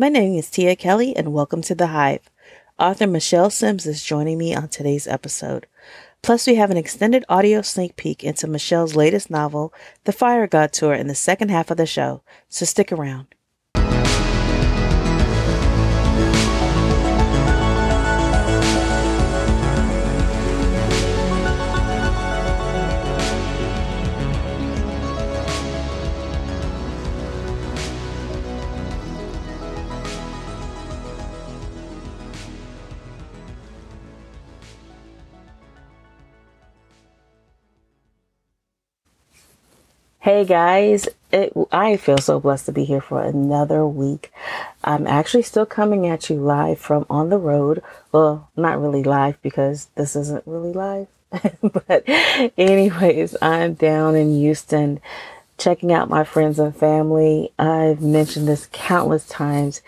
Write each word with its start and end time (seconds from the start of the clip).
My 0.00 0.08
name 0.08 0.34
is 0.38 0.48
Tia 0.48 0.76
Kelly, 0.76 1.14
and 1.14 1.34
welcome 1.34 1.60
to 1.60 1.74
The 1.74 1.88
Hive. 1.88 2.30
Author 2.78 3.06
Michele 3.06 3.50
Sims 3.50 3.84
is 3.84 4.02
joining 4.02 4.38
me 4.38 4.54
on 4.54 4.68
today's 4.68 5.06
episode. 5.06 5.66
Plus, 6.22 6.46
we 6.46 6.54
have 6.54 6.70
an 6.70 6.78
extended 6.78 7.22
audio 7.28 7.60
sneak 7.60 7.96
peek 7.96 8.24
into 8.24 8.46
Michele's 8.46 8.96
latest 8.96 9.28
novel, 9.28 9.74
The 10.04 10.12
Fire 10.12 10.46
God 10.46 10.72
Tour, 10.72 10.94
in 10.94 11.08
the 11.08 11.14
second 11.14 11.50
half 11.50 11.70
of 11.70 11.76
the 11.76 11.84
show, 11.84 12.22
so 12.48 12.64
stick 12.64 12.90
around. 12.90 13.26
Hey 40.22 40.44
guys, 40.44 41.08
it, 41.32 41.54
I 41.72 41.96
feel 41.96 42.18
so 42.18 42.40
blessed 42.40 42.66
to 42.66 42.72
be 42.72 42.84
here 42.84 43.00
for 43.00 43.22
another 43.22 43.86
week. 43.86 44.30
I'm 44.84 45.06
actually 45.06 45.44
still 45.44 45.64
coming 45.64 46.06
at 46.06 46.28
you 46.28 46.36
live 46.36 46.78
from 46.78 47.06
on 47.08 47.30
the 47.30 47.38
road. 47.38 47.82
Well, 48.12 48.50
not 48.54 48.78
really 48.78 49.02
live 49.02 49.40
because 49.40 49.86
this 49.94 50.14
isn't 50.16 50.46
really 50.46 50.74
live. 50.74 51.06
but, 51.62 52.04
anyways, 52.58 53.34
I'm 53.40 53.72
down 53.72 54.14
in 54.14 54.38
Houston 54.38 55.00
checking 55.56 55.90
out 55.90 56.10
my 56.10 56.24
friends 56.24 56.58
and 56.58 56.76
family. 56.76 57.54
I've 57.58 58.02
mentioned 58.02 58.46
this 58.46 58.68
countless 58.72 59.26
times 59.26 59.80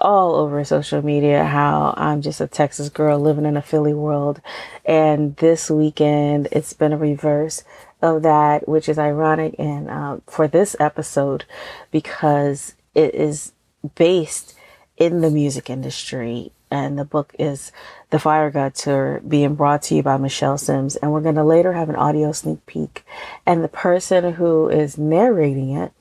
all 0.00 0.34
over 0.34 0.64
social 0.64 1.00
media 1.00 1.44
how 1.44 1.94
I'm 1.96 2.22
just 2.22 2.40
a 2.40 2.48
Texas 2.48 2.88
girl 2.88 3.20
living 3.20 3.46
in 3.46 3.56
a 3.56 3.62
Philly 3.62 3.94
world. 3.94 4.40
And 4.84 5.36
this 5.36 5.70
weekend, 5.70 6.48
it's 6.50 6.72
been 6.72 6.92
a 6.92 6.98
reverse 6.98 7.62
of 8.04 8.22
that, 8.22 8.68
which 8.68 8.86
is 8.86 8.98
ironic 8.98 9.54
and 9.58 9.88
um, 9.88 10.22
for 10.26 10.46
this 10.46 10.76
episode 10.78 11.46
because 11.90 12.74
it 12.94 13.14
is 13.14 13.52
based 13.94 14.54
in 14.98 15.22
the 15.22 15.30
music 15.30 15.70
industry. 15.70 16.52
And 16.70 16.98
the 16.98 17.04
book 17.04 17.34
is 17.38 17.72
The 18.10 18.18
Fire 18.18 18.50
God 18.50 18.74
Tour 18.74 19.22
being 19.26 19.54
brought 19.54 19.82
to 19.84 19.94
you 19.94 20.02
by 20.02 20.18
Michele 20.18 20.58
Sims. 20.58 20.96
And 20.96 21.12
we're 21.12 21.22
going 21.22 21.36
to 21.36 21.44
later 21.44 21.72
have 21.72 21.88
an 21.88 21.96
audio 21.96 22.32
sneak 22.32 22.66
peek. 22.66 23.06
And 23.46 23.64
the 23.64 23.68
person 23.68 24.34
who 24.34 24.68
is 24.68 24.98
narrating 24.98 25.70
it, 25.70 25.92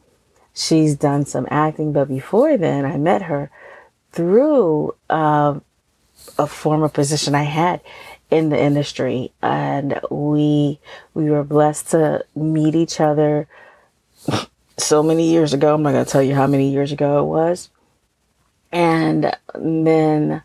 she's 0.54 0.96
done 0.96 1.26
some 1.26 1.48
acting. 1.50 1.94
But 1.94 2.09
before 2.09 2.58
then, 2.58 2.86
I 2.86 2.98
met 2.98 3.24
her 3.24 3.50
through 4.12 4.96
uh, 5.09 5.59
a 6.38 6.48
former 6.48 6.90
position 6.90 7.34
I 7.34 7.44
had 7.44 7.80
in 8.34 8.50
the 8.50 8.59
industry 8.59 9.31
and 9.44 10.00
we 10.09 10.80
we 11.13 11.30
were 11.30 11.44
blessed 11.44 11.91
to 11.91 12.25
meet 12.35 12.74
each 12.74 13.00
other 13.00 13.47
so 14.78 15.03
many 15.03 15.30
years 15.30 15.53
ago. 15.53 15.75
I'm 15.75 15.84
not 15.84 15.91
going 15.91 16.03
to 16.06 16.12
tell 16.12 16.24
you 16.24 16.34
how 16.34 16.47
many 16.47 16.72
years 16.72 16.91
ago 16.91 17.19
it 17.19 17.28
was. 17.28 17.69
And 18.72 19.38
then 19.53 20.41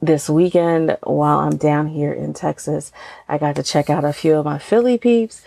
this 0.00 0.30
weekend 0.30 0.96
while 1.02 1.40
I'm 1.40 1.56
down 1.56 1.88
here 1.88 2.12
in 2.12 2.32
Texas, 2.32 2.92
I 3.28 3.38
got 3.38 3.56
to 3.56 3.64
check 3.64 3.90
out 3.90 4.04
a 4.04 4.12
few 4.12 4.36
of 4.36 4.44
my 4.44 4.58
Philly 4.58 4.96
peeps, 4.96 5.42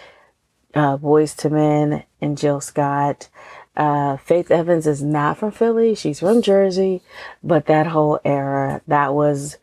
uh, 0.74 0.98
Boyz 0.98 1.44
II 1.46 1.52
Men 1.52 2.04
and 2.20 2.38
Jill 2.38 2.60
Scott. 2.60 3.30
Uh, 3.76 4.18
Faith 4.18 4.52
Evans 4.52 4.86
is 4.86 5.02
not 5.02 5.38
from 5.38 5.52
Philly. 5.52 5.96
She's 5.96 6.20
from 6.20 6.42
Jersey, 6.42 7.02
but 7.42 7.68
that 7.68 7.88
whole 7.88 8.20
era, 8.26 8.82
that 8.86 9.14
was 9.14 9.58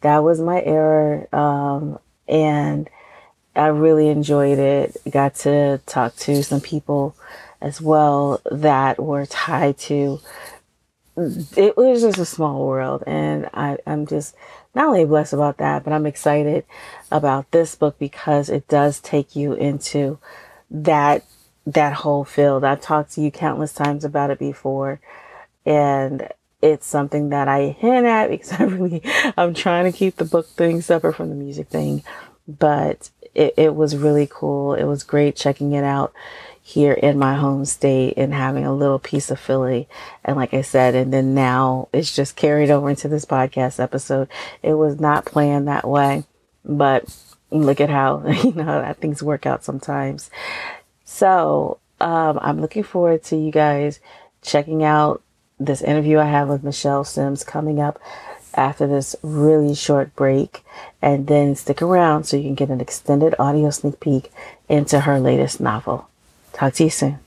that 0.00 0.18
was 0.18 0.40
my 0.40 0.62
error. 0.62 1.28
Um, 1.34 1.98
and 2.28 2.88
I 3.54 3.68
really 3.68 4.08
enjoyed 4.08 4.58
it. 4.58 4.96
Got 5.10 5.34
to 5.36 5.80
talk 5.86 6.16
to 6.16 6.42
some 6.42 6.60
people 6.60 7.16
as 7.60 7.80
well 7.80 8.40
that 8.50 9.02
were 9.02 9.26
tied 9.26 9.78
to 9.78 10.20
it 11.56 11.76
was 11.76 12.02
just 12.02 12.18
a 12.18 12.26
small 12.26 12.66
world 12.66 13.02
and 13.06 13.48
I, 13.54 13.78
I'm 13.86 14.06
just 14.06 14.36
not 14.74 14.88
only 14.88 15.06
blessed 15.06 15.32
about 15.32 15.56
that, 15.56 15.82
but 15.82 15.94
I'm 15.94 16.04
excited 16.04 16.66
about 17.10 17.50
this 17.50 17.74
book 17.74 17.98
because 17.98 18.50
it 18.50 18.68
does 18.68 19.00
take 19.00 19.34
you 19.34 19.54
into 19.54 20.18
that 20.70 21.24
that 21.66 21.94
whole 21.94 22.24
field. 22.24 22.62
I've 22.62 22.82
talked 22.82 23.12
to 23.12 23.20
you 23.22 23.30
countless 23.30 23.72
times 23.72 24.04
about 24.04 24.30
it 24.30 24.38
before 24.38 25.00
and 25.64 26.28
it's 26.62 26.86
something 26.86 27.30
that 27.30 27.48
I 27.48 27.68
hint 27.68 28.06
at 28.06 28.28
because 28.30 28.52
I 28.52 28.64
really, 28.64 29.02
I'm 29.36 29.54
trying 29.54 29.90
to 29.90 29.96
keep 29.96 30.16
the 30.16 30.24
book 30.24 30.48
thing 30.48 30.80
separate 30.80 31.14
from 31.14 31.28
the 31.28 31.34
music 31.34 31.68
thing. 31.68 32.02
But 32.48 33.10
it, 33.34 33.54
it 33.56 33.74
was 33.74 33.96
really 33.96 34.28
cool. 34.30 34.74
It 34.74 34.84
was 34.84 35.02
great 35.02 35.36
checking 35.36 35.72
it 35.72 35.84
out 35.84 36.12
here 36.62 36.94
in 36.94 37.16
my 37.16 37.34
home 37.36 37.64
state 37.64 38.14
and 38.16 38.34
having 38.34 38.64
a 38.64 38.74
little 38.74 38.98
piece 38.98 39.30
of 39.30 39.38
Philly. 39.38 39.88
And 40.24 40.36
like 40.36 40.52
I 40.52 40.62
said, 40.62 40.94
and 40.96 41.12
then 41.12 41.34
now 41.34 41.88
it's 41.92 42.14
just 42.14 42.34
carried 42.34 42.70
over 42.70 42.90
into 42.90 43.06
this 43.06 43.24
podcast 43.24 43.78
episode. 43.78 44.28
It 44.62 44.74
was 44.74 44.98
not 44.98 45.26
planned 45.26 45.68
that 45.68 45.86
way, 45.86 46.24
but 46.64 47.14
look 47.50 47.80
at 47.80 47.90
how, 47.90 48.26
you 48.42 48.52
know, 48.52 48.94
things 48.98 49.22
work 49.22 49.46
out 49.46 49.62
sometimes. 49.64 50.30
So, 51.04 51.78
um, 52.00 52.38
I'm 52.42 52.60
looking 52.60 52.82
forward 52.82 53.22
to 53.24 53.36
you 53.36 53.52
guys 53.52 54.00
checking 54.42 54.82
out 54.82 55.22
this 55.58 55.82
interview 55.82 56.18
I 56.18 56.26
have 56.26 56.48
with 56.48 56.64
Michele 56.64 57.04
Sims 57.04 57.44
coming 57.44 57.80
up 57.80 58.00
after 58.54 58.86
this 58.86 59.16
really 59.22 59.74
short 59.74 60.14
break. 60.16 60.64
And 61.02 61.26
then 61.26 61.54
stick 61.54 61.82
around 61.82 62.24
so 62.24 62.36
you 62.36 62.44
can 62.44 62.54
get 62.54 62.70
an 62.70 62.80
extended 62.80 63.34
audio 63.38 63.70
sneak 63.70 64.00
peek 64.00 64.32
into 64.68 65.00
her 65.00 65.20
latest 65.20 65.60
novel. 65.60 66.08
Talk 66.52 66.74
to 66.74 66.84
you 66.84 66.90
soon. 66.90 67.25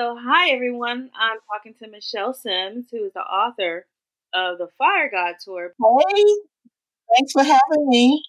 So, 0.00 0.16
hi 0.18 0.48
everyone. 0.48 1.10
I'm 1.14 1.36
talking 1.52 1.74
to 1.74 1.86
Michele 1.86 2.32
Sims, 2.32 2.86
who 2.90 3.04
is 3.04 3.12
the 3.12 3.20
author 3.20 3.84
of 4.32 4.56
the 4.56 4.68
Fire 4.78 5.10
God 5.10 5.34
Tour. 5.44 5.74
Hey, 5.78 6.24
thanks 7.14 7.32
for 7.32 7.42
having 7.42 7.86
me. 7.86 8.24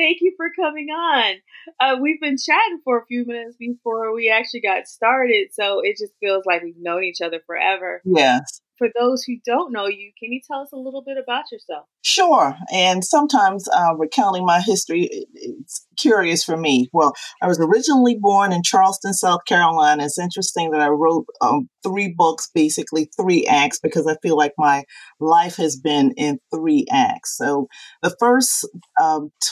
Thank 0.00 0.22
you 0.22 0.32
for 0.34 0.46
coming 0.56 0.88
on. 0.88 1.34
Uh, 1.78 1.98
we've 2.00 2.20
been 2.22 2.38
chatting 2.38 2.80
for 2.84 3.00
a 3.00 3.04
few 3.04 3.26
minutes 3.26 3.56
before 3.58 4.14
we 4.14 4.30
actually 4.30 4.62
got 4.62 4.88
started, 4.88 5.48
so 5.52 5.80
it 5.80 5.98
just 5.98 6.14
feels 6.20 6.46
like 6.46 6.62
we've 6.62 6.74
known 6.78 7.04
each 7.04 7.20
other 7.20 7.40
forever. 7.46 8.00
Yes 8.06 8.62
for 8.80 8.88
those 8.98 9.22
who 9.22 9.34
don't 9.44 9.72
know 9.72 9.86
you, 9.86 10.10
can 10.18 10.32
you 10.32 10.40
tell 10.44 10.62
us 10.62 10.72
a 10.72 10.76
little 10.76 11.02
bit 11.02 11.18
about 11.22 11.44
yourself? 11.52 11.84
Sure. 12.02 12.56
And 12.72 13.04
sometimes 13.04 13.68
uh, 13.68 13.94
recounting 13.98 14.46
my 14.46 14.62
history, 14.62 15.26
it's 15.34 15.86
curious 15.98 16.42
for 16.42 16.56
me. 16.56 16.88
Well, 16.94 17.12
I 17.42 17.46
was 17.46 17.60
originally 17.60 18.16
born 18.18 18.54
in 18.54 18.62
Charleston, 18.62 19.12
South 19.12 19.44
Carolina. 19.46 20.06
It's 20.06 20.18
interesting 20.18 20.70
that 20.70 20.80
I 20.80 20.88
wrote 20.88 21.26
um, 21.42 21.68
three 21.82 22.14
books, 22.16 22.48
basically 22.54 23.10
three 23.20 23.46
acts, 23.46 23.78
because 23.78 24.06
I 24.06 24.16
feel 24.22 24.36
like 24.38 24.54
my 24.56 24.84
life 25.20 25.56
has 25.56 25.78
been 25.78 26.12
in 26.16 26.38
three 26.50 26.86
acts. 26.90 27.36
So 27.36 27.68
the 28.02 28.16
first 28.18 28.66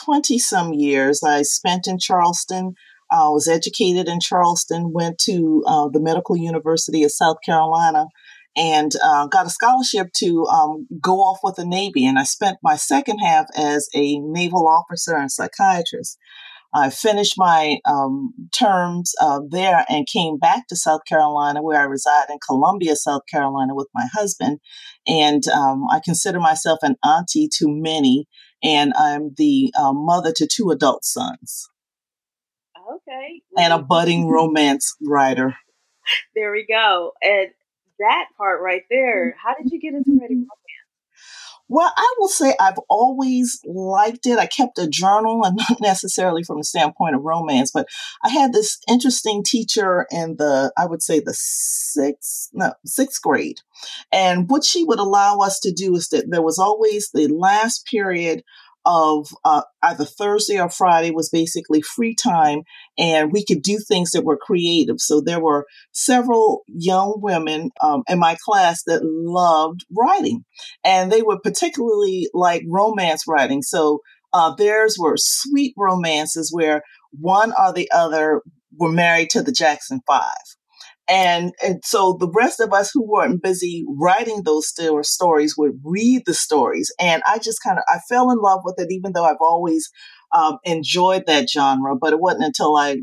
20 0.07 0.38
some 0.39 0.73
years 0.73 1.23
I 1.25 1.43
spent 1.43 1.87
in 1.87 1.99
Charleston. 1.99 2.75
I 3.11 3.29
was 3.31 3.49
educated 3.49 4.09
in 4.09 4.21
Charleston, 4.21 4.93
went 4.93 5.19
to 5.21 5.63
uh, 5.67 5.89
the 5.89 6.01
Medical 6.01 6.37
University 6.37 7.05
of 7.05 7.13
South 7.13 7.39
Carolina, 7.45 8.07
and 8.57 8.93
uh, 9.03 9.27
got 9.27 9.47
a 9.47 9.51
scholarship 9.51 10.09
to 10.17 10.45
um, 10.47 10.87
go 11.01 11.19
off 11.19 11.39
with 11.43 11.57
the 11.57 11.65
Navy. 11.65 12.07
And 12.07 12.19
I 12.19 12.25
spent 12.25 12.59
my 12.63 12.77
second 12.77 13.19
half 13.19 13.47
as 13.57 13.89
a 13.95 14.19
naval 14.19 14.69
officer 14.69 15.17
and 15.17 15.31
psychiatrist. 15.31 16.19
I 16.75 16.91
finished 16.91 17.35
my 17.39 17.79
um, 17.87 18.35
terms 18.53 19.15
uh, 19.21 19.41
there 19.49 19.87
and 19.89 20.07
came 20.07 20.39
back 20.39 20.67
to 20.69 20.77
South 20.77 21.01
Carolina, 21.09 21.63
where 21.63 21.81
I 21.81 21.85
reside 21.85 22.27
in 22.29 22.39
Columbia, 22.47 22.95
South 22.95 23.23
Carolina, 23.31 23.75
with 23.75 23.89
my 23.95 24.07
husband. 24.13 24.59
And 25.07 25.47
um, 25.49 25.85
I 25.91 26.01
consider 26.05 26.41
myself 26.41 26.81
an 26.83 26.97
auntie 27.03 27.49
to 27.55 27.67
many, 27.69 28.27
and 28.63 28.93
I'm 28.95 29.35
the 29.37 29.73
uh, 29.79 29.93
mother 29.93 30.33
to 30.33 30.47
two 30.47 30.71
adult 30.71 31.05
sons. 31.05 31.69
Okay. 32.93 33.43
And 33.57 33.73
a 33.73 33.79
budding 33.83 34.29
romance 34.29 34.97
writer. 35.03 35.57
There 36.35 36.53
we 36.53 36.67
go. 36.69 37.13
And 37.23 37.49
that 37.99 38.27
part 38.37 38.61
right 38.63 38.83
there. 38.91 39.37
How 39.43 39.55
did 39.55 39.73
you 39.73 39.81
get 39.81 39.95
into 39.95 40.19
writing? 40.21 40.47
Well, 41.69 41.93
I 41.95 42.15
will 42.19 42.29
say 42.29 42.55
I've 42.59 42.79
always 42.89 43.61
liked 43.67 44.27
it. 44.27 44.39
I 44.39 44.47
kept 44.47 44.79
a 44.79 44.89
journal, 44.89 45.45
and 45.45 45.57
not 45.69 45.81
necessarily 45.81 46.43
from 46.43 46.59
the 46.59 46.65
standpoint 46.65 47.15
of 47.15 47.23
romance, 47.23 47.71
but 47.71 47.89
I 48.25 48.31
had 48.31 48.53
this 48.53 48.79
interesting 48.89 49.43
teacher 49.45 50.07
in 50.11 50.37
the, 50.37 50.73
I 50.77 50.87
would 50.87 51.03
say 51.03 51.21
the 51.21 51.35
sixth, 51.35 52.49
no, 52.53 52.73
sixth 52.85 53.21
grade. 53.23 53.61
And 54.11 54.49
what 54.49 54.65
she 54.65 54.85
would 54.85 54.99
allow 54.99 55.39
us 55.39 55.61
to 55.61 55.73
do 55.73 55.95
is 55.95 56.09
that 56.09 56.31
there 56.31 56.43
was 56.43 56.59
always 56.59 57.11
the 57.13 57.29
last 57.29 57.87
period 57.87 58.43
of 58.85 59.29
uh, 59.45 59.63
either 59.83 60.05
Thursday 60.05 60.61
or 60.61 60.71
Friday 60.71 61.11
was 61.11 61.29
basically 61.29 61.83
free 61.83 62.15
time, 62.15 62.63
and 62.97 63.33
we 63.33 63.45
could 63.45 63.63
do 63.63 63.79
things 63.79 64.13
that 64.13 64.25
were 64.25 64.39
creative. 64.39 64.97
So 64.99 65.21
there 65.21 65.41
were 65.41 65.67
several 65.93 66.63
young 66.67 67.19
women 67.23 67.71
um, 67.83 68.03
in 68.09 68.19
my 68.19 68.37
class 68.43 68.83
that 68.87 69.03
loved 69.05 69.85
writing, 69.97 70.45
and 70.85 71.13
they 71.13 71.23
were 71.23 71.39
particularly 71.39 72.29
like 72.33 72.63
romance 72.67 73.25
writing. 73.29 73.63
So 73.63 74.01
uh, 74.33 74.55
theirs 74.55 74.97
were 74.99 75.17
sweet 75.17 75.75
romances 75.77 76.51
where 76.53 76.83
one 77.13 77.53
or 77.59 77.73
the 77.73 77.91
other 77.93 78.43
were 78.79 78.93
married 78.93 79.31
to 79.31 79.43
the 79.43 79.53
Jackson 79.53 80.01
Five. 80.07 80.58
And, 81.09 81.53
and 81.65 81.81
so 81.85 82.17
the 82.19 82.31
rest 82.31 82.61
of 82.61 82.73
us 82.73 82.91
who 82.93 83.03
weren't 83.03 83.43
busy 83.43 83.85
writing 83.89 84.43
those 84.45 84.69
still 84.69 85.03
stories 85.03 85.57
would 85.57 85.81
read 85.83 86.23
the 86.27 86.35
stories. 86.35 86.93
And 87.01 87.23
I 87.27 87.39
just 87.39 87.63
kind 87.63 87.79
of, 87.79 87.85
I 87.89 87.99
fell 88.09 88.31
in 88.31 88.39
love 88.39 88.61
with 88.65 88.75
it, 88.79 88.89
even 88.91 89.13
though 89.13 89.25
I've 89.25 89.37
always 89.41 89.91
um, 90.35 90.59
enjoyed 90.65 91.25
that 91.27 91.49
genre. 91.49 91.97
But 91.97 92.13
it 92.13 92.21
wasn't 92.21 92.45
until 92.45 92.77
I 92.77 92.99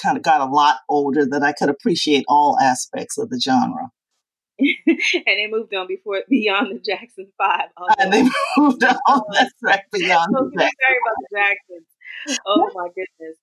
kind 0.00 0.16
of 0.16 0.22
got 0.22 0.40
a 0.40 0.52
lot 0.52 0.78
older 0.88 1.26
that 1.26 1.42
I 1.42 1.52
could 1.52 1.68
appreciate 1.68 2.24
all 2.28 2.58
aspects 2.60 3.18
of 3.18 3.30
the 3.30 3.40
genre. 3.40 3.90
and 4.58 4.98
they 5.26 5.48
moved 5.50 5.74
on 5.74 5.88
before 5.88 6.22
beyond 6.28 6.76
the 6.76 6.80
Jackson 6.80 7.26
Five. 7.36 7.68
And 7.98 8.12
they 8.12 8.22
moved 8.56 8.84
on. 8.84 9.22
That's 9.32 9.52
right, 9.62 9.82
beyond 9.92 10.28
so 10.36 10.44
the 10.44 10.58
Jackson. 10.58 10.76
Sorry 10.80 10.98
about 11.02 11.16
the 11.18 11.36
Jacksons. 11.36 12.40
Oh 12.46 12.70
my 12.74 12.88
goodness. 12.88 13.36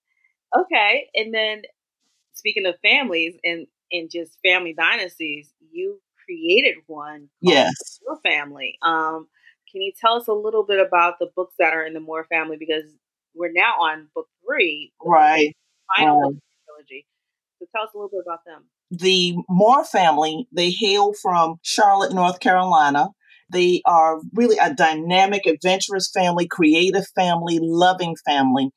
Okay, 0.58 1.08
and 1.16 1.34
then 1.34 1.64
speaking 2.34 2.66
of 2.66 2.76
families 2.82 3.36
and 3.44 3.68
and 3.92 4.10
just 4.12 4.38
family 4.44 4.74
dynasties, 4.74 5.54
you 5.72 6.02
created 6.26 6.76
one. 6.88 7.30
Yes, 7.42 8.00
Your 8.06 8.20
family. 8.22 8.78
Um, 8.82 9.28
can 9.72 9.82
you 9.82 9.92
tell 10.00 10.16
us 10.16 10.28
a 10.28 10.34
little 10.34 10.66
bit 10.66 10.86
about 10.86 11.20
the 11.20 11.30
books 11.36 11.56
that 11.60 11.74
are 11.74 11.86
in 11.86 11.94
the 11.94 12.00
Moore 12.00 12.26
family 12.30 12.58
because 12.58 12.86
we're 13.36 13.52
now 13.52 13.74
on 13.80 14.08
book 14.16 14.28
three, 14.46 14.92
right? 15.04 15.56
Final 15.96 16.24
um, 16.24 16.42
trilogy. 16.66 17.06
So 17.60 17.68
tell 17.76 17.84
us 17.84 17.90
a 17.94 17.98
little 17.98 18.10
bit 18.10 18.22
about 18.26 18.46
them. 18.46 18.66
The 18.92 19.36
Moore 19.48 19.86
family, 19.86 20.48
they 20.52 20.72
hail 20.72 21.14
from 21.14 21.56
Charlotte, 21.62 22.14
North 22.14 22.40
Carolina. 22.40 23.10
They 23.52 23.82
are 23.86 24.20
really 24.34 24.58
a 24.58 24.74
dynamic, 24.74 25.46
adventurous 25.46 26.10
family, 26.14 26.48
creative 26.48 27.06
family, 27.16 27.60
loving 27.62 28.16
family. 28.26 28.70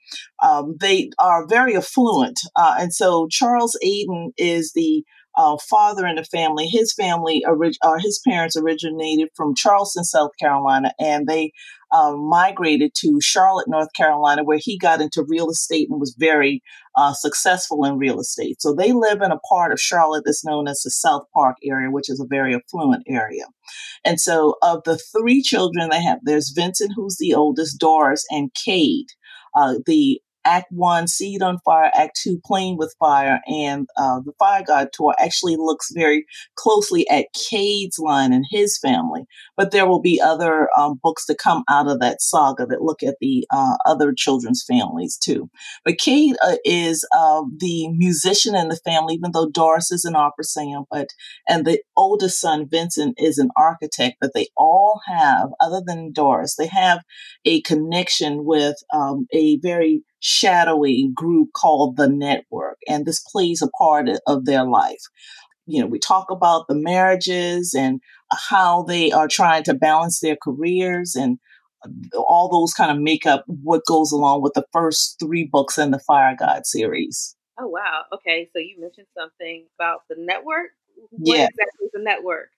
Um, 0.43 0.77
they 0.81 1.11
are 1.19 1.47
very 1.47 1.77
affluent. 1.77 2.41
Uh, 2.57 2.77
and 2.79 2.95
so 2.95 3.27
Charles 3.31 3.79
Aiden 3.85 4.31
is 4.37 4.73
the 4.75 5.05
uh, 5.37 5.57
father 5.69 6.07
in 6.07 6.17
the 6.17 6.25
family. 6.25 6.67
His 6.67 6.93
family, 6.93 7.43
orig- 7.47 7.77
uh, 7.83 7.99
his 7.99 8.21
parents 8.27 8.57
originated 8.57 9.29
from 9.35 9.55
Charleston, 9.55 10.05
South 10.05 10.33
Carolina, 10.39 10.93
and 10.99 11.27
they 11.27 11.53
um, 11.93 12.29
migrated 12.29 12.93
to 12.97 13.19
Charlotte, 13.21 13.69
North 13.69 13.93
Carolina, 13.95 14.45
where 14.45 14.59
he 14.61 14.79
got 14.79 15.01
into 15.01 15.27
real 15.29 15.51
estate 15.51 15.89
and 15.91 16.01
was 16.01 16.17
very 16.19 16.63
uh, 16.97 17.13
successful 17.13 17.85
in 17.85 17.99
real 17.99 18.21
estate. 18.21 18.61
So 18.61 18.75
they 18.75 18.93
live 18.93 19.21
in 19.21 19.31
a 19.31 19.41
part 19.49 19.73
of 19.73 19.81
Charlotte 19.81 20.25
that's 20.25 20.45
known 20.45 20.69
as 20.69 20.81
the 20.81 20.91
South 20.91 21.25
Park 21.35 21.57
area, 21.65 21.91
which 21.91 22.09
is 22.09 22.21
a 22.21 22.27
very 22.27 22.55
affluent 22.55 23.05
area. 23.09 23.45
And 24.05 24.21
so, 24.21 24.57
of 24.63 24.83
the 24.85 24.99
three 24.99 25.43
children 25.43 25.91
they 25.91 26.03
have, 26.03 26.19
there's 26.23 26.53
Vincent, 26.55 26.93
who's 26.97 27.17
the 27.19 27.35
oldest, 27.35 27.79
Doris, 27.79 28.25
and 28.31 28.53
Cade. 28.55 29.09
Uh, 29.55 29.75
the 29.85 30.21
Act 30.45 30.67
One, 30.71 31.07
Seed 31.07 31.43
of 31.43 31.61
Fire, 31.65 31.91
Act 31.95 32.19
Two, 32.23 32.41
Playing 32.45 32.77
with 32.79 32.95
Fire, 32.99 33.41
and 33.47 33.87
uh, 33.97 34.21
the 34.25 34.33
Fire 34.39 34.63
God 34.67 34.89
Tour 34.93 35.15
actually 35.19 35.57
looks 35.57 35.91
very 35.93 36.27
closely 36.57 37.09
at 37.09 37.27
Cade's 37.33 37.99
line 37.99 38.33
and 38.33 38.45
his 38.51 38.79
family. 38.79 39.25
But 39.57 39.71
there 39.71 39.87
will 39.87 40.01
be 40.01 40.21
other 40.21 40.69
um, 40.77 40.99
books 41.03 41.27
to 41.27 41.35
come 41.35 41.65
out 41.69 41.89
of 41.89 42.01
that 42.01 42.21
saga 42.21 42.67
that 42.67 42.83
look 42.83 43.03
at 43.03 43.17
the 43.21 43.47
uh, 43.53 43.77
other 43.87 44.13
children's 44.17 44.65
families 44.67 45.17
too. 45.17 45.51
But 45.85 45.99
Cade 45.99 46.37
uh, 46.43 46.57
is 46.65 47.07
um, 47.17 47.57
the 47.59 47.89
musician 47.89 48.55
in 48.55 48.69
the 48.69 48.81
family, 48.85 49.15
even 49.15 49.33
though 49.33 49.51
Doris 49.51 49.91
is 49.91 50.05
an 50.05 50.17
opera 50.17 50.45
singer, 50.45 50.81
but 50.91 51.09
and 51.49 51.65
the 51.65 51.83
oldest 51.97 52.41
son 52.41 52.67
Vincent 52.71 53.15
is 53.19 53.39
an 53.39 53.51
architect. 53.57 54.17
But 54.21 54.33
they 54.35 54.49
all 54.57 55.01
have, 55.07 55.51
other 55.61 55.83
than 55.85 56.13
Doris, 56.13 56.57
they 56.57 56.67
have 56.67 57.01
a 57.45 57.61
connection 57.63 58.45
with 58.45 58.77
um, 58.93 59.27
a 59.33 59.59
very 59.59 60.03
shadowy 60.23 61.11
group 61.15 61.51
called 61.55 61.97
the 61.97 62.09
network. 62.09 62.79
And 62.89 63.05
this 63.05 63.21
plays 63.21 63.61
a 63.61 63.69
part 63.69 64.09
of 64.27 64.45
their 64.45 64.65
life. 64.65 65.03
You 65.67 65.81
know, 65.81 65.87
we 65.87 65.99
talk 65.99 66.31
about 66.31 66.67
the 66.69 66.75
marriages 66.75 67.75
and 67.77 68.01
uh, 68.31 68.37
how 68.49 68.83
they 68.83 69.11
are 69.13 69.29
trying 69.29 69.65
to 69.65 69.75
balance 69.75 70.21
their 70.21 70.37
careers 70.41 71.15
and 71.15 71.39
uh, 71.85 72.21
all 72.21 72.49
those 72.49 72.73
kind 72.73 72.91
of 72.91 73.03
make 73.03 73.27
up 73.27 73.45
what 73.47 73.85
goes 73.87 74.13
along 74.13 74.43
with 74.43 74.55
the 74.55 74.67
first 74.73 75.17
three 75.21 75.45
books 75.45 75.77
in 75.77 75.91
the 75.91 75.99
Fire 75.99 76.37
God 76.39 76.67
series. 76.67 77.37
Oh, 77.59 77.67
wow. 77.67 78.05
Okay. 78.15 78.49
So 78.53 78.59
you 78.59 78.81
mentioned 78.81 79.09
something 79.17 79.67
about 79.79 80.03
the 80.09 80.17
network. 80.19 80.71
What 81.11 81.37
yeah. 81.37 81.45
exactly 81.45 81.87
is 81.87 81.91
the 81.93 82.03
network? 82.03 82.51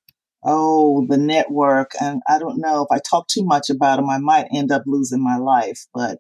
Oh, 0.45 1.07
the 1.09 1.17
network. 1.17 1.93
And 2.01 2.23
I 2.29 2.39
don't 2.39 2.59
know 2.59 2.83
if 2.83 2.89
I 2.95 3.01
talk 3.01 3.29
too 3.29 3.45
much 3.45 3.71
about 3.71 3.97
them, 3.97 4.11
I 4.11 4.19
might 4.19 4.49
end 4.53 4.71
up 4.71 4.83
losing 4.87 5.23
my 5.23 5.37
life. 5.37 5.87
But 5.93 6.19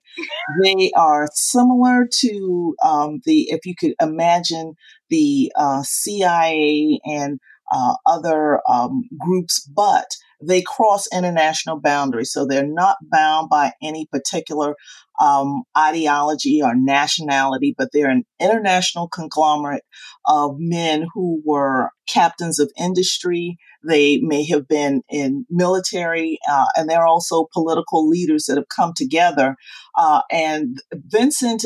they 0.62 0.90
are 0.96 1.28
similar 1.32 2.08
to 2.20 2.74
um, 2.82 3.20
the, 3.24 3.48
if 3.50 3.66
you 3.66 3.74
could 3.78 3.94
imagine 4.00 4.74
the 5.10 5.52
uh, 5.56 5.82
CIA 5.84 7.00
and 7.04 7.38
uh, 7.72 7.94
other 8.06 8.60
um, 8.68 9.04
groups, 9.18 9.60
but 9.74 10.06
they 10.40 10.62
cross 10.62 11.06
international 11.12 11.80
boundaries. 11.80 12.32
So 12.32 12.46
they're 12.46 12.66
not 12.66 12.96
bound 13.02 13.48
by 13.48 13.72
any 13.82 14.06
particular 14.10 14.74
um, 15.20 15.62
ideology 15.76 16.60
or 16.62 16.74
nationality, 16.74 17.74
but 17.76 17.88
they're 17.92 18.10
an 18.10 18.24
international 18.40 19.08
conglomerate 19.08 19.84
of 20.26 20.56
men 20.58 21.06
who 21.14 21.42
were 21.44 21.90
captains 22.08 22.58
of 22.58 22.72
industry. 22.78 23.56
They 23.86 24.18
may 24.18 24.46
have 24.46 24.66
been 24.66 25.02
in 25.08 25.46
military, 25.50 26.38
uh, 26.50 26.66
and 26.76 26.88
they're 26.88 27.06
also 27.06 27.46
political 27.52 28.08
leaders 28.08 28.46
that 28.46 28.56
have 28.56 28.68
come 28.74 28.92
together. 28.96 29.56
Uh, 29.96 30.22
and 30.30 30.78
Vincent 30.92 31.64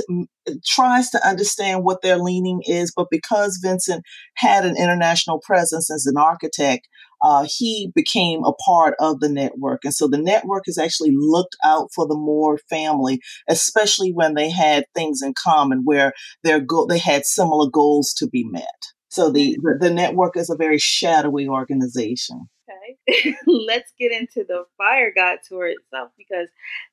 tries 0.66 1.10
to 1.10 1.26
understand 1.26 1.84
what 1.84 2.02
their 2.02 2.18
leaning 2.18 2.60
is, 2.64 2.92
but 2.94 3.06
because 3.10 3.60
Vincent 3.62 4.04
had 4.34 4.64
an 4.64 4.76
international 4.76 5.40
presence 5.44 5.90
as 5.90 6.06
an 6.06 6.16
architect, 6.16 6.88
uh, 7.22 7.46
he 7.48 7.92
became 7.94 8.44
a 8.44 8.52
part 8.52 8.94
of 9.00 9.20
the 9.20 9.28
network. 9.28 9.84
And 9.84 9.94
so 9.94 10.08
the 10.08 10.18
network 10.18 10.64
has 10.66 10.78
actually 10.78 11.12
looked 11.14 11.56
out 11.64 11.90
for 11.94 12.06
the 12.06 12.14
Moore 12.14 12.58
family, 12.70 13.20
especially 13.48 14.12
when 14.12 14.34
they 14.34 14.50
had 14.50 14.84
things 14.94 15.22
in 15.22 15.34
common 15.34 15.82
where 15.84 16.12
their 16.44 16.60
go- 16.60 16.86
they 16.86 16.98
had 16.98 17.24
similar 17.24 17.70
goals 17.70 18.12
to 18.14 18.28
be 18.28 18.44
met. 18.44 18.64
So 19.08 19.30
the, 19.30 19.56
the, 19.62 19.78
the 19.80 19.90
network 19.90 20.36
is 20.36 20.50
a 20.50 20.56
very 20.56 20.78
shadowy 20.78 21.48
organization. 21.48 22.48
Okay, 22.68 23.34
let's 23.46 23.92
get 23.98 24.12
into 24.12 24.44
the 24.46 24.64
Fire 24.76 25.12
God 25.14 25.38
tour 25.48 25.66
itself 25.66 26.10
because 26.18 26.48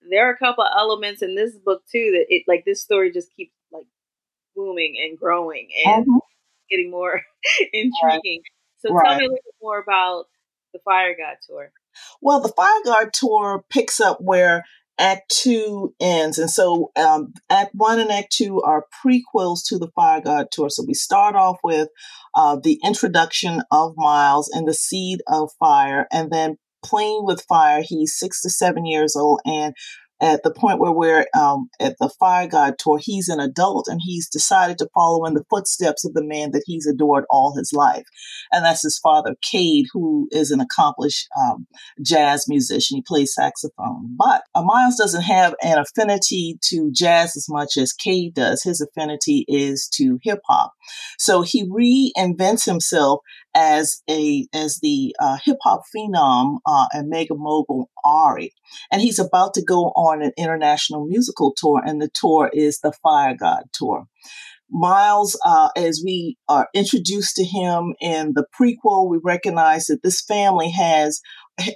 there 0.09 0.27
are 0.27 0.33
a 0.33 0.37
couple 0.37 0.65
elements 0.65 1.21
in 1.21 1.35
this 1.35 1.57
book 1.57 1.83
too 1.91 2.11
that 2.13 2.33
it 2.33 2.43
like 2.47 2.63
this 2.65 2.81
story 2.81 3.11
just 3.11 3.35
keeps 3.35 3.51
like 3.71 3.85
booming 4.55 4.95
and 5.03 5.17
growing 5.17 5.67
and 5.85 6.03
mm-hmm. 6.03 6.17
getting 6.69 6.89
more 6.89 7.21
intriguing. 7.73 8.41
So 8.85 8.93
right. 8.93 9.05
tell 9.05 9.17
me 9.17 9.25
a 9.25 9.29
little 9.29 9.43
bit 9.45 9.55
more 9.61 9.79
about 9.79 10.25
the 10.73 10.79
Fire 10.85 11.15
God 11.17 11.37
tour. 11.47 11.71
Well, 12.21 12.41
the 12.41 12.49
Fire 12.49 12.81
God 12.83 13.13
tour 13.13 13.63
picks 13.71 13.99
up 13.99 14.19
where 14.21 14.63
Act 14.97 15.29
Two 15.29 15.93
ends, 15.99 16.37
and 16.37 16.49
so 16.49 16.91
um, 16.95 17.33
Act 17.49 17.71
One 17.73 17.99
and 17.99 18.11
Act 18.11 18.31
Two 18.31 18.61
are 18.61 18.85
prequels 19.05 19.59
to 19.67 19.77
the 19.77 19.89
Fire 19.95 20.21
God 20.21 20.47
tour. 20.51 20.69
So 20.69 20.83
we 20.87 20.93
start 20.93 21.35
off 21.35 21.57
with 21.63 21.89
uh, 22.35 22.57
the 22.61 22.79
introduction 22.83 23.61
of 23.71 23.93
Miles 23.97 24.49
and 24.49 24.67
the 24.67 24.73
Seed 24.73 25.21
of 25.27 25.51
Fire, 25.59 26.07
and 26.11 26.31
then 26.31 26.57
playing 26.83 27.25
with 27.25 27.41
fire. 27.49 27.81
He's 27.81 28.17
six 28.17 28.41
to 28.43 28.49
seven 28.49 28.85
years 28.85 29.15
old, 29.15 29.41
and 29.45 29.73
at 30.21 30.43
the 30.43 30.51
point 30.51 30.79
where 30.79 30.91
we're 30.91 31.25
um, 31.37 31.69
at 31.79 31.95
the 31.99 32.09
Fire 32.19 32.47
God 32.47 32.75
tour, 32.79 32.99
he's 33.01 33.27
an 33.27 33.39
adult 33.39 33.87
and 33.87 33.99
he's 34.03 34.29
decided 34.29 34.77
to 34.77 34.89
follow 34.93 35.25
in 35.25 35.33
the 35.33 35.43
footsteps 35.49 36.05
of 36.05 36.13
the 36.13 36.23
man 36.23 36.51
that 36.51 36.63
he's 36.65 36.87
adored 36.87 37.25
all 37.29 37.55
his 37.55 37.71
life. 37.73 38.05
And 38.51 38.63
that's 38.63 38.83
his 38.83 38.97
father, 38.97 39.35
Cade, 39.41 39.85
who 39.93 40.27
is 40.31 40.51
an 40.51 40.61
accomplished 40.61 41.27
um, 41.39 41.67
jazz 42.01 42.45
musician. 42.47 42.97
He 42.97 43.03
plays 43.05 43.33
saxophone. 43.33 44.15
But 44.17 44.43
uh, 44.53 44.63
Miles 44.63 44.95
doesn't 44.95 45.23
have 45.23 45.53
an 45.61 45.77
affinity 45.79 46.59
to 46.69 46.91
jazz 46.93 47.35
as 47.35 47.47
much 47.49 47.77
as 47.77 47.91
Cade 47.91 48.35
does. 48.35 48.63
His 48.63 48.81
affinity 48.81 49.45
is 49.47 49.89
to 49.95 50.19
hip 50.23 50.39
hop. 50.47 50.71
So 51.19 51.41
he 51.41 51.65
reinvents 51.69 52.65
himself 52.65 53.19
as 53.55 54.03
a 54.09 54.47
as 54.53 54.79
the 54.81 55.15
uh, 55.19 55.37
hip 55.43 55.57
hop 55.63 55.83
phenom 55.95 56.59
uh, 56.65 56.85
and 56.93 57.09
mega 57.09 57.33
mogul 57.35 57.89
Ari, 58.03 58.53
and 58.91 59.01
he's 59.01 59.19
about 59.19 59.53
to 59.55 59.63
go 59.63 59.85
on 59.95 60.21
an 60.21 60.33
international 60.37 61.07
musical 61.07 61.53
tour, 61.55 61.81
and 61.83 62.01
the 62.01 62.09
tour 62.09 62.51
is 62.53 62.79
the 62.79 62.91
Fire 62.91 63.35
God 63.35 63.63
tour. 63.73 64.07
Miles, 64.69 65.39
uh, 65.45 65.69
as 65.77 66.01
we 66.03 66.37
are 66.49 66.67
introduced 66.73 67.35
to 67.35 67.45
him 67.45 67.93
in 68.01 68.33
the 68.33 68.45
prequel, 68.59 69.09
we 69.09 69.19
recognize 69.23 69.85
that 69.85 70.03
this 70.03 70.21
family 70.21 70.71
has 70.71 71.21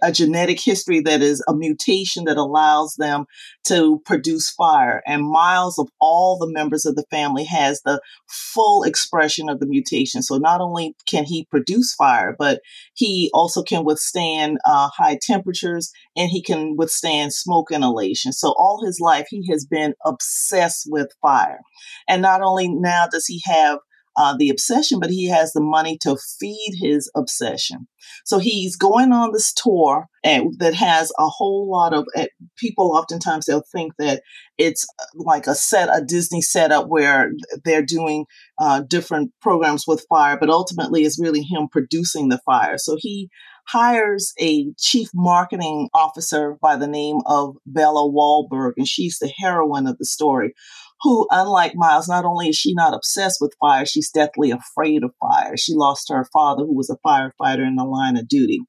a 0.01 0.12
genetic 0.12 0.59
history 0.59 1.00
that 1.01 1.21
is 1.21 1.43
a 1.48 1.55
mutation 1.55 2.25
that 2.25 2.38
allows 2.38 2.95
them 2.98 3.25
to 3.65 4.01
produce 4.05 4.50
fire. 4.50 5.01
And 5.07 5.29
Miles, 5.29 5.79
of 5.79 5.89
all 6.01 6.38
the 6.38 6.51
members 6.51 6.86
of 6.86 6.95
the 6.95 7.05
family, 7.09 7.45
has 7.45 7.81
the 7.83 8.01
full 8.27 8.83
expression 8.83 9.50
of 9.50 9.59
the 9.59 9.67
mutation. 9.67 10.21
So 10.21 10.38
not 10.38 10.62
only 10.62 10.95
can 11.07 11.24
he 11.25 11.45
produce 11.50 11.93
fire, 11.93 12.36
but 12.38 12.62
he 12.93 13.29
also 13.33 13.63
can 13.63 13.86
withstand 13.86 14.57
uh, 14.65 14.89
high 14.95 15.17
temperatures 15.21 15.91
and 16.15 16.29
he 16.29 16.41
can 16.41 16.75
withstand 16.77 17.33
smoke 17.33 17.71
inhalation. 17.71 18.33
So 18.33 18.53
all 18.57 18.83
his 18.86 19.00
life, 19.00 19.27
he 19.29 19.48
has 19.50 19.65
been 19.65 19.93
obsessed 20.05 20.88
with 20.89 21.07
fire. 21.21 21.59
And 22.07 22.21
not 22.21 22.41
only 22.41 22.67
now 22.67 23.07
does 23.09 23.25
he 23.27 23.41
have 23.45 23.79
uh, 24.19 24.35
the 24.38 24.49
obsession, 24.49 24.99
but 24.99 25.09
he 25.09 25.29
has 25.29 25.53
the 25.53 25.61
money 25.61 25.97
to 26.01 26.17
feed 26.39 26.73
his 26.77 27.09
obsession. 27.15 27.88
So 28.25 28.38
he's 28.38 28.75
going 28.75 29.13
on 29.13 29.31
this 29.31 29.53
tour 29.53 30.07
and, 30.25 30.53
that 30.59 30.73
has 30.73 31.11
a 31.17 31.27
whole 31.27 31.71
lot 31.71 31.93
of 31.93 32.05
uh, 32.17 32.25
people. 32.57 32.91
Oftentimes 32.91 33.45
they'll 33.45 33.63
think 33.71 33.93
that 33.97 34.21
it's 34.57 34.85
uh, 35.01 35.05
like 35.15 35.47
a 35.47 35.55
set, 35.55 35.88
a 35.88 36.03
Disney 36.03 36.41
setup 36.41 36.89
where 36.89 37.31
they're 37.63 37.85
doing 37.85 38.25
uh, 38.59 38.81
different 38.81 39.31
programs 39.41 39.85
with 39.88 40.05
fire, 40.09 40.38
but 40.38 40.49
ultimately 40.49 41.03
it's 41.03 41.19
really 41.19 41.41
him 41.41 41.69
producing 41.71 42.27
the 42.27 42.41
fire. 42.45 42.77
So 42.77 42.97
he 42.99 43.29
hires 43.67 44.33
a 44.41 44.73
chief 44.77 45.09
marketing 45.13 45.88
officer 45.93 46.57
by 46.61 46.75
the 46.75 46.88
name 46.88 47.19
of 47.25 47.55
Bella 47.65 48.01
Wahlberg, 48.11 48.73
and 48.75 48.88
she's 48.88 49.19
the 49.19 49.31
heroine 49.39 49.88
of 49.88 49.97
the 49.97 50.05
story 50.05 50.53
who, 51.01 51.27
unlike 51.32 51.74
Miles, 51.75 52.08
not 52.08 52.25
only 52.25 52.50
is 52.50 52.56
she 52.56 52.74
not 52.74 52.94
obsessed 52.94 53.38
with 53.39 53.56
fire, 53.60 53.86
she's 53.86 54.12
deathly 54.12 54.51
afraid 54.51 55.03
of 55.03 55.12
fire. 55.20 55.56
She 55.58 55.74
lost 55.74 56.10
her 56.10 56.27
father, 56.34 56.63
who 56.63 56.75
was 56.75 56.89
a 56.89 56.98
firefighter 57.08 57.65
in 57.65 57.75
the 57.75 57.86
line 57.86 58.18
of 58.18 58.27
duty. 58.27 58.60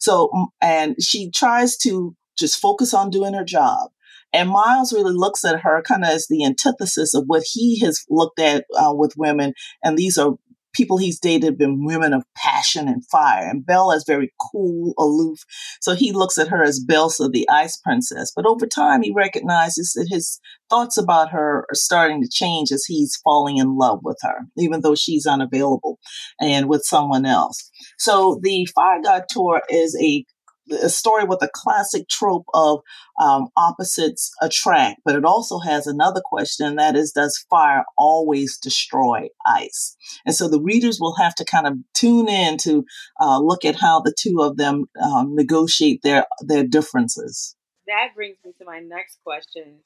So, 0.00 0.30
and 0.60 0.96
she 1.02 1.30
tries 1.30 1.76
to 1.78 2.14
just 2.38 2.60
focus 2.60 2.94
on 2.94 3.10
doing 3.10 3.34
her 3.34 3.44
job. 3.44 3.90
And 4.32 4.50
Miles 4.50 4.92
really 4.92 5.14
looks 5.14 5.44
at 5.44 5.60
her 5.60 5.82
kind 5.82 6.04
of 6.04 6.10
as 6.10 6.26
the 6.28 6.44
antithesis 6.44 7.14
of 7.14 7.24
what 7.26 7.44
he 7.52 7.80
has 7.80 8.04
looked 8.10 8.38
at 8.38 8.64
uh, 8.76 8.92
with 8.92 9.14
women. 9.16 9.54
And 9.82 9.96
these 9.96 10.18
are 10.18 10.32
people 10.76 10.98
he's 10.98 11.18
dated 11.18 11.44
have 11.44 11.58
been 11.58 11.84
women 11.84 12.12
of 12.12 12.24
passion 12.36 12.88
and 12.88 13.06
fire. 13.06 13.48
And 13.48 13.64
Bella 13.64 13.96
is 13.96 14.04
very 14.06 14.32
cool, 14.52 14.94
aloof. 14.98 15.40
So 15.80 15.94
he 15.94 16.12
looks 16.12 16.38
at 16.38 16.48
her 16.48 16.62
as 16.62 16.84
Belsa, 16.86 17.28
the 17.30 17.48
ice 17.48 17.78
princess. 17.78 18.32
But 18.34 18.46
over 18.46 18.66
time, 18.66 19.02
he 19.02 19.12
recognizes 19.12 19.92
that 19.94 20.08
his 20.10 20.38
thoughts 20.68 20.98
about 20.98 21.30
her 21.30 21.64
are 21.70 21.74
starting 21.74 22.22
to 22.22 22.28
change 22.28 22.72
as 22.72 22.84
he's 22.84 23.18
falling 23.24 23.56
in 23.56 23.76
love 23.76 24.00
with 24.02 24.18
her, 24.22 24.46
even 24.56 24.82
though 24.82 24.94
she's 24.94 25.26
unavailable 25.26 25.98
and 26.40 26.68
with 26.68 26.84
someone 26.84 27.24
else. 27.24 27.70
So 27.98 28.38
the 28.42 28.66
Fire 28.74 29.00
God 29.02 29.24
Tour 29.28 29.62
is 29.70 29.96
a 30.00 30.24
a 30.70 30.88
story 30.88 31.24
with 31.24 31.42
a 31.42 31.50
classic 31.52 32.08
trope 32.08 32.46
of 32.54 32.80
um, 33.20 33.48
opposites 33.56 34.32
attract, 34.42 35.00
but 35.04 35.14
it 35.14 35.24
also 35.24 35.58
has 35.60 35.86
another 35.86 36.20
question, 36.24 36.66
and 36.66 36.78
that 36.78 36.96
is, 36.96 37.12
does 37.12 37.44
fire 37.48 37.84
always 37.96 38.58
destroy 38.58 39.28
ice? 39.46 39.96
And 40.24 40.34
so 40.34 40.48
the 40.48 40.60
readers 40.60 40.98
will 41.00 41.16
have 41.16 41.34
to 41.36 41.44
kind 41.44 41.66
of 41.66 41.74
tune 41.94 42.28
in 42.28 42.58
to 42.58 42.84
uh, 43.20 43.38
look 43.38 43.64
at 43.64 43.76
how 43.76 44.00
the 44.00 44.14
two 44.16 44.40
of 44.40 44.56
them 44.56 44.86
um, 45.02 45.34
negotiate 45.34 46.00
their 46.02 46.26
their 46.40 46.64
differences. 46.64 47.54
That 47.86 48.08
brings 48.14 48.36
me 48.44 48.52
to 48.58 48.64
my 48.64 48.80
next 48.80 49.18
question. 49.24 49.80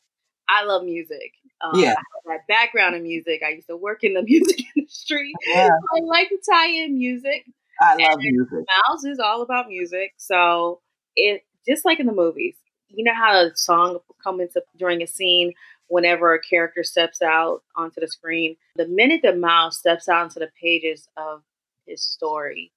I 0.49 0.65
love 0.65 0.85
music. 0.85 1.33
Um, 1.61 1.79
yeah. 1.79 1.91
I 1.91 1.93
have 1.93 2.39
that 2.39 2.47
background 2.49 2.97
in 2.97 3.03
music. 3.03 3.43
I 3.47 3.51
used 3.51 3.69
to 3.69 3.77
work 3.77 4.03
in 4.03 4.15
the 4.15 4.23
music 4.27 4.63
industry. 4.75 5.33
Yeah. 5.47 5.69
I 5.69 6.01
like 6.05 6.29
to 6.29 6.39
tie 6.51 6.69
in 6.69 6.99
music. 6.99 7.45
I 7.81 7.95
love 7.95 8.13
and 8.13 8.21
music. 8.21 8.67
Mouse 8.89 9.05
is 9.05 9.19
all 9.19 9.43
about 9.43 9.69
music. 9.69 10.13
So 10.17 10.81
it 11.17 11.43
just 11.67 11.85
like 11.85 12.01
in 12.01 12.07
the 12.07 12.13
movies, 12.13 12.57
you 12.89 13.05
know 13.05 13.15
how 13.15 13.35
a 13.35 13.51
song 13.55 13.99
comes 14.23 14.41
into 14.41 14.63
during 14.77 15.03
a 15.03 15.07
scene 15.07 15.53
whenever 15.89 16.35
a 16.35 16.41
character 16.41 16.85
steps 16.85 17.23
out 17.23 17.63
onto 17.77 18.01
the 18.01 18.09
screen. 18.09 18.57
The 18.77 18.87
minute 18.87 19.21
that 19.23 19.39
Miles 19.39 19.79
steps 19.79 20.09
out 20.09 20.25
into 20.25 20.39
the 20.41 20.51
pages 20.61 21.09
of 21.17 21.43
his 21.87 22.03
story, 22.03 22.73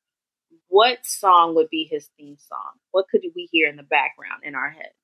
what 0.67 0.99
song 1.03 1.55
would 1.55 1.69
be 1.69 1.87
his 1.89 2.09
theme 2.17 2.37
song? 2.37 2.79
What 2.91 3.05
could 3.09 3.21
we 3.35 3.47
hear 3.51 3.67
in 3.67 3.75
the 3.75 3.83
background 3.83 4.43
in 4.43 4.55
our 4.55 4.69
heads? 4.69 5.02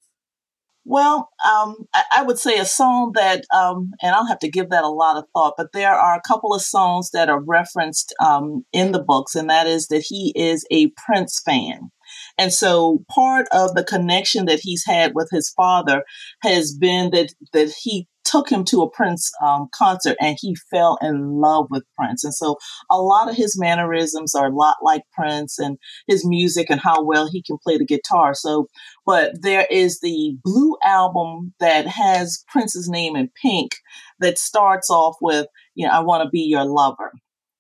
Well, 0.90 1.30
um, 1.48 1.86
I, 1.94 2.04
I, 2.14 2.24
would 2.24 2.40
say 2.40 2.58
a 2.58 2.66
song 2.66 3.12
that, 3.14 3.46
um, 3.56 3.92
and 4.02 4.16
I'll 4.16 4.26
have 4.26 4.40
to 4.40 4.50
give 4.50 4.72
that 4.72 4.84
a 4.84 4.90
lot 4.90 5.18
of 5.18 5.26
thought, 5.36 5.54
but 5.56 5.72
there 5.72 5.94
are 5.94 6.16
a 6.16 6.28
couple 6.28 6.52
of 6.52 6.64
songs 6.64 7.12
that 7.12 7.30
are 7.30 7.40
referenced 7.40 8.12
um, 8.20 8.66
in 8.74 8.92
the 8.92 9.04
books, 9.04 9.36
and 9.36 9.52
that 9.52 9.68
is 9.68 9.90
that 9.90 10.02
he 10.02 10.34
is 10.36 10.66
a 10.72 10.88
Prince 10.98 11.44
fan. 11.46 11.92
And 12.40 12.54
so 12.54 13.04
part 13.14 13.48
of 13.52 13.76
the 13.76 13.84
connection 13.84 14.46
that 14.46 14.62
he's 14.62 14.86
had 14.88 15.12
with 15.14 15.28
his 15.30 15.50
father 15.50 16.04
has 16.42 16.74
been 16.74 17.12
that, 17.12 17.34
that 17.52 17.74
he 17.78 18.08
took 18.24 18.50
him 18.50 18.64
to 18.64 18.82
a 18.82 18.90
Prince 18.90 19.30
um, 19.44 19.68
concert 19.76 20.16
and 20.22 20.38
he 20.40 20.56
fell 20.72 20.98
in 21.02 21.42
love 21.42 21.66
with 21.70 21.84
Prince. 21.98 22.24
And 22.24 22.34
so 22.34 22.56
a 22.90 23.02
lot 23.02 23.30
of 23.30 23.36
his 23.36 23.60
mannerisms 23.60 24.34
are 24.36 24.48
a 24.48 24.56
lot 24.56 24.78
like 24.82 25.02
Prince 25.12 25.60
and 25.60 25.78
his 26.08 26.26
music 26.26 26.68
and 26.70 26.80
how 26.80 27.04
well 27.04 27.30
he 27.30 27.44
can 27.44 27.58
play 27.62 27.78
the 27.78 27.86
guitar. 27.86 28.34
So, 28.34 28.68
but 29.06 29.42
there 29.42 29.68
is 29.70 30.00
the 30.00 30.38
Blue 30.42 30.78
album 30.86 31.54
that 31.60 31.88
has 31.88 32.46
Prince's 32.48 32.88
name 32.88 33.18
in 33.18 33.32
pink 33.42 33.72
that 34.20 34.38
starts 34.38 34.90
off 34.90 35.16
with, 35.20 35.48
you 35.76 35.86
know, 35.86 35.92
I 35.92 36.00
want 36.00 36.24
to 36.24 36.30
be 36.30 36.44
your 36.44 36.66
lover 36.66 37.12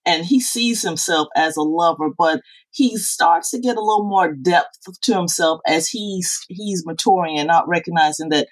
and 0.05 0.25
he 0.25 0.39
sees 0.39 0.81
himself 0.81 1.27
as 1.35 1.55
a 1.55 1.61
lover, 1.61 2.09
but 2.17 2.41
he 2.79 2.95
starts 2.95 3.51
to 3.51 3.59
get 3.59 3.75
a 3.75 3.81
little 3.81 4.07
more 4.07 4.33
depth 4.33 4.79
to 5.01 5.13
himself 5.13 5.59
as 5.67 5.89
he's 5.89 6.45
he's 6.47 6.85
maturing 6.85 7.37
and 7.37 7.47
not 7.47 7.67
recognizing 7.67 8.29
that 8.29 8.47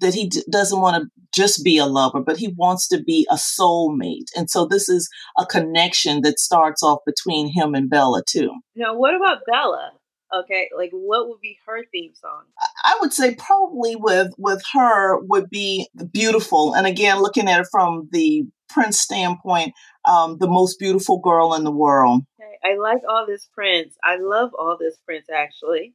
that 0.00 0.14
he 0.14 0.28
d- 0.28 0.44
doesn't 0.50 0.80
want 0.80 1.02
to 1.02 1.10
just 1.34 1.64
be 1.64 1.78
a 1.78 1.86
lover, 1.86 2.20
but 2.20 2.38
he 2.38 2.54
wants 2.56 2.88
to 2.88 3.02
be 3.02 3.26
a 3.30 3.34
soulmate. 3.34 4.28
And 4.36 4.48
so 4.50 4.66
this 4.66 4.88
is 4.88 5.08
a 5.38 5.46
connection 5.46 6.22
that 6.22 6.38
starts 6.38 6.82
off 6.82 7.00
between 7.04 7.52
him 7.52 7.74
and 7.74 7.90
Bella 7.90 8.22
too. 8.28 8.50
Now, 8.74 8.96
what 8.96 9.14
about 9.14 9.38
Bella? 9.50 9.92
Okay, 10.34 10.68
like 10.76 10.90
what 10.92 11.28
would 11.28 11.40
be 11.40 11.58
her 11.66 11.84
theme 11.92 12.12
song? 12.14 12.42
I 12.84 12.96
would 13.00 13.12
say 13.12 13.34
probably 13.34 13.96
with 13.96 14.32
with 14.38 14.62
her 14.74 15.20
would 15.20 15.50
be 15.50 15.88
beautiful. 16.12 16.74
And 16.74 16.86
again, 16.86 17.20
looking 17.20 17.48
at 17.48 17.60
it 17.60 17.68
from 17.70 18.08
the 18.12 18.44
Prince 18.68 19.00
standpoint, 19.00 19.72
um, 20.06 20.38
the 20.38 20.48
most 20.48 20.78
beautiful 20.78 21.18
girl 21.20 21.54
in 21.54 21.64
the 21.64 21.70
world. 21.70 22.22
I 22.66 22.76
like 22.76 23.02
all 23.08 23.26
this 23.26 23.48
Prince. 23.54 23.94
I 24.02 24.16
love 24.16 24.50
all 24.58 24.76
this 24.78 24.96
Prince, 25.04 25.26
actually. 25.32 25.94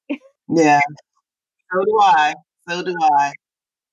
yeah. 0.49 0.79
So 1.73 1.85
do 1.85 1.99
I. 2.01 2.33
So 2.67 2.83
do 2.83 2.93
I. 3.01 3.31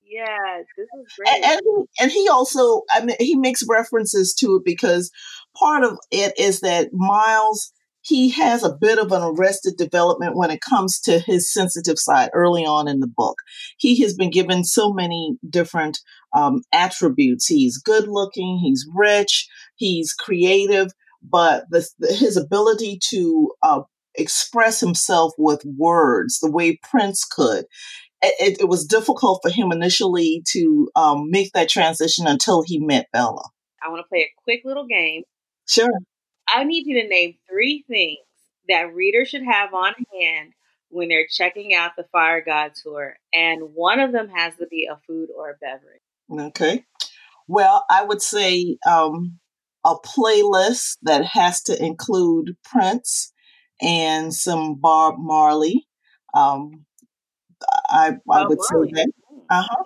Yeah, 0.05 0.63
this 0.75 0.87
is 0.99 1.13
great. 1.17 1.33
And, 1.33 1.45
and, 1.45 1.61
he, 1.63 2.03
and 2.03 2.11
he 2.11 2.27
also, 2.27 2.81
I 2.91 3.05
mean, 3.05 3.15
he 3.21 3.37
makes 3.37 3.63
references 3.69 4.33
to 4.39 4.57
it 4.57 4.63
because 4.65 5.11
part 5.57 5.85
of 5.85 5.97
it 6.11 6.33
is 6.37 6.59
that 6.59 6.89
Miles 6.91 7.71
he 8.01 8.29
has 8.29 8.63
a 8.63 8.75
bit 8.75 8.97
of 8.97 9.11
an 9.11 9.21
arrested 9.21 9.75
development 9.77 10.35
when 10.35 10.51
it 10.51 10.61
comes 10.61 10.99
to 11.01 11.19
his 11.19 11.51
sensitive 11.51 11.99
side 11.99 12.29
early 12.33 12.65
on 12.65 12.87
in 12.87 12.99
the 12.99 13.07
book. 13.07 13.37
He 13.77 14.01
has 14.01 14.15
been 14.15 14.31
given 14.31 14.63
so 14.63 14.91
many 14.91 15.37
different 15.47 15.99
um, 16.35 16.61
attributes. 16.73 17.47
He's 17.47 17.77
good 17.77 18.07
looking, 18.07 18.59
he's 18.63 18.87
rich, 18.93 19.47
he's 19.75 20.13
creative, 20.13 20.91
but 21.21 21.65
the, 21.69 21.87
the, 21.99 22.13
his 22.13 22.37
ability 22.37 22.99
to 23.09 23.51
uh, 23.63 23.81
express 24.15 24.79
himself 24.79 25.33
with 25.37 25.63
words 25.77 26.39
the 26.39 26.51
way 26.51 26.79
Prince 26.83 27.25
could. 27.25 27.65
It, 28.21 28.59
it, 28.59 28.67
was 28.67 28.85
difficult 28.85 29.39
for 29.41 29.49
him 29.49 29.71
initially 29.71 30.43
to 30.49 30.89
um, 30.97 31.31
make 31.31 31.53
that 31.53 31.69
transition 31.69 32.27
until 32.27 32.63
he 32.65 32.77
met 32.77 33.07
Bella. 33.13 33.43
I 33.81 33.89
want 33.89 34.03
to 34.03 34.09
play 34.09 34.19
a 34.19 34.33
quick 34.43 34.63
little 34.65 34.85
game. 34.85 35.23
Sure. 35.69 35.89
I 36.49 36.65
need 36.65 36.85
you 36.85 37.01
to 37.01 37.07
name 37.07 37.35
three 37.49 37.85
things 37.87 38.17
that 38.67 38.93
readers 38.93 39.29
should 39.29 39.43
have 39.43 39.73
on 39.73 39.93
hand 40.19 40.51
when 40.89 41.07
they're 41.07 41.27
checking 41.29 41.73
out 41.73 41.91
the 41.95 42.05
Fire 42.11 42.43
God 42.43 42.71
tour, 42.81 43.15
and 43.33 43.73
one 43.73 43.99
of 43.99 44.11
them 44.11 44.27
has 44.29 44.55
to 44.57 44.67
be 44.67 44.89
a 44.91 44.99
food 45.07 45.29
or 45.35 45.51
a 45.51 45.57
beverage. 45.61 46.47
Okay. 46.47 46.83
Well, 47.47 47.85
I 47.89 48.03
would 48.03 48.21
say 48.21 48.77
um, 48.87 49.39
a 49.85 49.95
playlist 49.95 50.97
that 51.03 51.25
has 51.25 51.61
to 51.63 51.83
include 51.83 52.55
Prince 52.63 53.33
and 53.81 54.33
some 54.33 54.75
Bob 54.75 55.15
Marley. 55.17 55.87
Um, 56.33 56.85
I, 57.89 58.13
I 58.29 58.45
would 58.45 58.59
Marley. 58.71 58.89
say 58.89 58.93
that. 58.93 59.11
Uh 59.49 59.63
huh. 59.67 59.83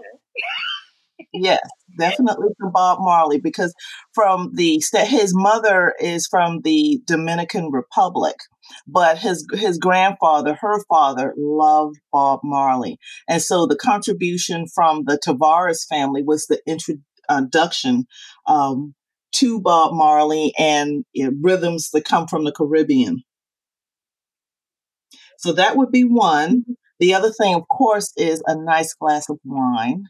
yes, 1.33 1.59
definitely 1.97 2.49
to 2.61 2.69
Bob 2.71 2.99
Marley 3.01 3.39
because 3.39 3.73
from 4.13 4.51
the 4.55 4.81
his 5.05 5.33
mother 5.35 5.93
is 5.99 6.27
from 6.27 6.61
the 6.63 7.01
Dominican 7.05 7.71
Republic, 7.71 8.35
but 8.87 9.17
his 9.19 9.45
his 9.53 9.77
grandfather, 9.77 10.57
her 10.59 10.83
father, 10.89 11.33
loved 11.37 11.97
Bob 12.11 12.41
Marley, 12.43 12.97
and 13.27 13.41
so 13.41 13.65
the 13.65 13.77
contribution 13.77 14.65
from 14.73 15.03
the 15.05 15.17
Tavares 15.17 15.87
family 15.87 16.23
was 16.23 16.47
the 16.47 16.61
introduction 16.67 18.05
um, 18.47 18.95
to 19.33 19.59
Bob 19.59 19.93
Marley 19.93 20.53
and 20.57 21.05
you 21.13 21.25
know, 21.25 21.31
rhythms 21.41 21.89
that 21.91 22.05
come 22.05 22.27
from 22.27 22.43
the 22.43 22.51
Caribbean. 22.51 23.23
So 25.37 25.53
that 25.53 25.75
would 25.75 25.91
be 25.91 26.03
one. 26.03 26.61
Mm-hmm. 26.61 26.73
The 26.99 27.13
other 27.15 27.31
thing, 27.31 27.53
of 27.55 27.67
course, 27.67 28.13
is 28.15 28.41
a 28.47 28.55
nice 28.55 28.93
glass 28.93 29.29
of 29.29 29.39
wine 29.43 30.05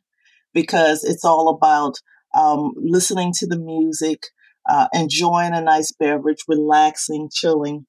because 0.54 1.04
it's 1.04 1.26
all 1.26 1.50
about 1.50 1.96
um, 2.36 2.74
listening 2.76 3.34
to 3.38 3.48
the 3.48 3.58
music, 3.58 4.28
uh, 4.70 4.88
enjoying 4.94 5.54
a 5.54 5.62
nice 5.62 5.92
beverage, 5.92 6.44
relaxing, 6.48 7.30
chilling, 7.34 7.86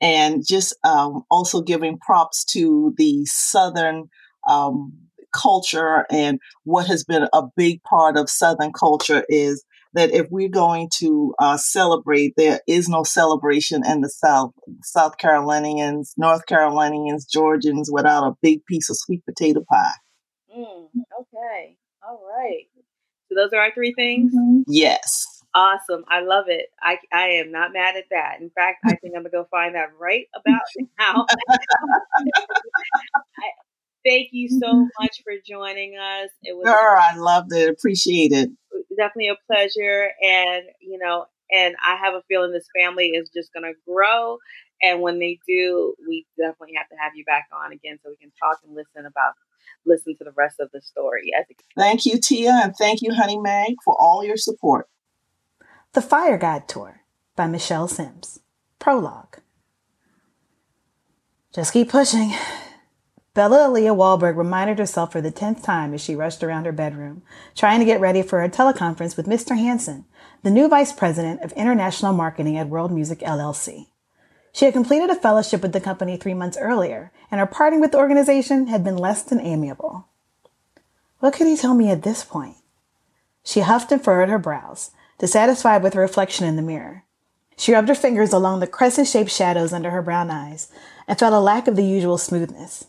and 0.00 0.44
just 0.46 0.76
um, 0.84 1.22
also 1.30 1.60
giving 1.60 1.98
props 1.98 2.44
to 2.46 2.94
the 2.96 3.24
Southern 3.26 4.08
um, 4.48 4.92
culture. 5.32 6.06
And 6.10 6.40
what 6.64 6.86
has 6.86 7.04
been 7.04 7.28
a 7.32 7.42
big 7.56 7.82
part 7.82 8.16
of 8.16 8.30
Southern 8.30 8.72
culture 8.72 9.24
is 9.28 9.64
that 9.94 10.10
if 10.10 10.26
we're 10.30 10.48
going 10.48 10.90
to 10.98 11.34
uh, 11.38 11.56
celebrate, 11.56 12.34
there 12.36 12.60
is 12.66 12.88
no 12.88 13.02
celebration 13.04 13.82
in 13.86 14.00
the 14.00 14.08
South. 14.08 14.52
South 14.82 15.18
Carolinians, 15.18 16.12
North 16.16 16.46
Carolinians, 16.46 17.26
Georgians 17.26 17.90
without 17.92 18.26
a 18.26 18.36
big 18.42 18.64
piece 18.66 18.90
of 18.90 18.96
sweet 18.96 19.24
potato 19.24 19.64
pie. 19.70 19.92
Mm, 20.56 20.88
okay. 21.20 21.76
All 22.06 22.22
right. 22.36 22.66
So 23.28 23.34
those 23.34 23.52
are 23.52 23.60
our 23.60 23.72
three 23.72 23.92
things? 23.94 24.34
Mm-hmm. 24.34 24.62
Yes. 24.66 25.26
Awesome. 25.54 26.04
I 26.08 26.20
love 26.20 26.44
it. 26.48 26.66
I, 26.80 26.98
I 27.12 27.28
am 27.28 27.50
not 27.50 27.72
mad 27.72 27.96
at 27.96 28.04
that. 28.10 28.40
In 28.40 28.50
fact, 28.50 28.78
I 28.84 28.94
think 28.96 29.14
I'm 29.14 29.22
going 29.22 29.24
to 29.24 29.30
go 29.30 29.48
find 29.50 29.74
that 29.74 29.90
right 29.98 30.26
about 30.34 30.62
now. 30.98 31.26
I, 33.38 33.50
thank 34.08 34.28
you 34.32 34.48
so 34.48 34.66
mm-hmm. 34.66 34.86
much 35.00 35.22
for 35.22 35.32
joining 35.46 35.96
us. 35.96 36.30
It 36.42 36.56
was 36.56 36.64
Girl, 36.64 36.76
I 36.76 37.16
loved 37.16 37.52
it. 37.52 37.68
Appreciate 37.68 38.32
it. 38.32 38.50
Definitely 38.96 39.28
a 39.28 39.36
pleasure. 39.46 40.10
And, 40.22 40.64
you 40.80 40.98
know, 40.98 41.26
and 41.50 41.74
I 41.84 41.96
have 41.96 42.14
a 42.14 42.22
feeling 42.28 42.52
this 42.52 42.68
family 42.76 43.08
is 43.08 43.30
just 43.34 43.52
going 43.52 43.64
to 43.64 43.78
grow. 43.86 44.38
And 44.82 45.00
when 45.00 45.18
they 45.18 45.38
do, 45.46 45.94
we 46.06 46.26
definitely 46.38 46.74
have 46.76 46.88
to 46.88 46.96
have 47.00 47.12
you 47.14 47.24
back 47.24 47.48
on 47.52 47.72
again 47.72 47.98
so 48.02 48.10
we 48.10 48.16
can 48.16 48.32
talk 48.40 48.58
and 48.64 48.74
listen 48.74 49.06
about 49.06 49.34
listen 49.86 50.16
to 50.16 50.24
the 50.24 50.32
rest 50.36 50.60
of 50.60 50.70
the 50.72 50.80
story. 50.80 51.30
Thank 51.76 52.04
you, 52.04 52.18
Tia, 52.18 52.60
and 52.62 52.74
thank 52.76 53.00
you, 53.02 53.14
Honey 53.14 53.38
Mag, 53.38 53.74
for 53.84 53.96
all 53.98 54.24
your 54.24 54.36
support. 54.36 54.88
The 55.94 56.02
Fire 56.02 56.38
God 56.38 56.68
Tour 56.68 57.00
by 57.34 57.46
Michele 57.46 57.88
Sims. 57.88 58.40
Prologue. 58.78 59.38
Just 61.54 61.72
keep 61.72 61.88
pushing. 61.88 62.34
Bella 63.38 63.68
Aaliyah 63.68 63.94
Wahlberg 63.94 64.36
reminded 64.36 64.80
herself 64.80 65.12
for 65.12 65.20
the 65.20 65.30
tenth 65.30 65.62
time 65.62 65.94
as 65.94 66.00
she 66.00 66.16
rushed 66.16 66.42
around 66.42 66.64
her 66.64 66.72
bedroom, 66.72 67.22
trying 67.54 67.78
to 67.78 67.84
get 67.84 68.00
ready 68.00 68.20
for 68.20 68.42
a 68.42 68.48
teleconference 68.48 69.16
with 69.16 69.28
Mr. 69.28 69.56
Hansen, 69.56 70.06
the 70.42 70.50
new 70.50 70.66
vice 70.66 70.92
president 70.92 71.40
of 71.42 71.52
international 71.52 72.12
marketing 72.12 72.58
at 72.58 72.68
World 72.68 72.90
Music 72.90 73.20
LLC. 73.20 73.86
She 74.50 74.64
had 74.64 74.74
completed 74.74 75.08
a 75.08 75.14
fellowship 75.14 75.62
with 75.62 75.72
the 75.72 75.80
company 75.80 76.16
three 76.16 76.34
months 76.34 76.58
earlier, 76.60 77.12
and 77.30 77.38
her 77.38 77.46
parting 77.46 77.78
with 77.78 77.92
the 77.92 77.98
organization 77.98 78.66
had 78.66 78.82
been 78.82 78.96
less 78.96 79.22
than 79.22 79.38
amiable. 79.38 80.08
What 81.20 81.34
could 81.34 81.46
he 81.46 81.56
tell 81.56 81.74
me 81.74 81.92
at 81.92 82.02
this 82.02 82.24
point? 82.24 82.56
She 83.44 83.60
huffed 83.60 83.92
and 83.92 84.02
furrowed 84.02 84.30
her 84.30 84.40
brows, 84.40 84.90
dissatisfied 85.20 85.84
with 85.84 85.94
her 85.94 86.00
reflection 86.00 86.44
in 86.44 86.56
the 86.56 86.60
mirror. 86.60 87.04
She 87.56 87.72
rubbed 87.72 87.88
her 87.88 87.94
fingers 87.94 88.32
along 88.32 88.58
the 88.58 88.66
crescent 88.66 89.06
shaped 89.06 89.30
shadows 89.30 89.72
under 89.72 89.90
her 89.90 90.02
brown 90.02 90.28
eyes 90.28 90.72
and 91.06 91.16
felt 91.16 91.32
a 91.32 91.38
lack 91.38 91.68
of 91.68 91.76
the 91.76 91.84
usual 91.84 92.18
smoothness. 92.18 92.86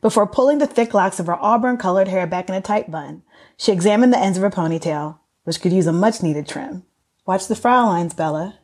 Before 0.00 0.26
pulling 0.26 0.58
the 0.58 0.66
thick 0.66 0.94
locks 0.94 1.18
of 1.18 1.26
her 1.26 1.36
auburn 1.42 1.76
colored 1.76 2.08
hair 2.08 2.26
back 2.26 2.48
in 2.48 2.54
a 2.54 2.60
tight 2.60 2.90
bun, 2.90 3.22
she 3.56 3.72
examined 3.72 4.12
the 4.12 4.18
ends 4.18 4.38
of 4.38 4.42
her 4.42 4.50
ponytail, 4.50 5.18
which 5.42 5.60
could 5.60 5.72
use 5.72 5.88
a 5.88 5.92
much 5.92 6.22
needed 6.22 6.46
trim. 6.46 6.84
Watch 7.26 7.48
the 7.48 7.56
frown 7.56 7.88
lines, 7.88 8.14
Bella. 8.14 8.60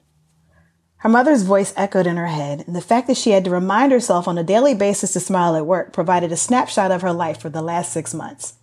Her 0.99 1.09
mother's 1.09 1.43
voice 1.43 1.75
echoed 1.77 2.07
in 2.07 2.17
her 2.17 2.29
head, 2.29 2.65
and 2.67 2.75
the 2.75 2.81
fact 2.81 3.09
that 3.09 3.17
she 3.17 3.31
had 3.31 3.45
to 3.45 3.51
remind 3.51 3.91
herself 3.91 4.29
on 4.29 4.39
a 4.39 4.45
daily 4.45 4.75
basis 4.75 5.13
to 5.13 5.21
smile 5.21 5.57
at 5.57 5.67
work 5.67 5.93
provided 5.93 6.31
a 6.31 6.37
snapshot 6.37 6.93
of 6.93 7.03
her 7.03 7.13
life 7.13 7.41
for 7.41 7.51
the 7.51 7.63
last 7.63 7.93
six 7.93 8.15
months. 8.15 8.55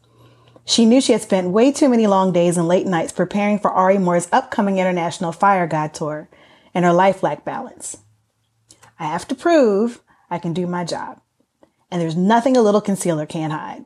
She 0.63 0.85
knew 0.85 1.01
she 1.01 1.11
had 1.11 1.21
spent 1.21 1.49
way 1.49 1.71
too 1.71 1.89
many 1.89 2.07
long 2.07 2.31
days 2.31 2.57
and 2.57 2.67
late 2.67 2.87
nights 2.87 3.11
preparing 3.11 3.59
for 3.59 3.69
Ari 3.69 3.97
Moore's 3.97 4.29
upcoming 4.31 4.77
international 4.77 5.33
Fire 5.33 5.67
God 5.67 5.93
tour, 5.93 6.29
and 6.73 6.85
her 6.85 6.93
life 6.93 7.21
lacked 7.21 7.43
balance. 7.43 7.97
I 8.97 9.05
have 9.05 9.27
to 9.27 9.35
prove 9.35 10.01
I 10.29 10.39
can 10.39 10.53
do 10.53 10.65
my 10.65 10.85
job 10.85 11.19
and 11.91 12.01
there's 12.01 12.15
nothing 12.15 12.55
a 12.55 12.61
little 12.61 12.81
concealer 12.81 13.25
can't 13.25 13.53
hide. 13.53 13.85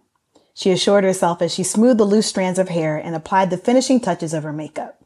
She 0.54 0.72
assured 0.72 1.04
herself 1.04 1.42
as 1.42 1.54
she 1.54 1.64
smoothed 1.64 2.00
the 2.00 2.06
loose 2.06 2.28
strands 2.28 2.60
of 2.60 2.70
hair 2.70 2.96
and 2.96 3.16
applied 3.16 3.50
the 3.50 3.58
finishing 3.58 4.00
touches 4.00 4.34
of 4.34 4.44
her 4.44 4.54
makeup. 4.54 5.02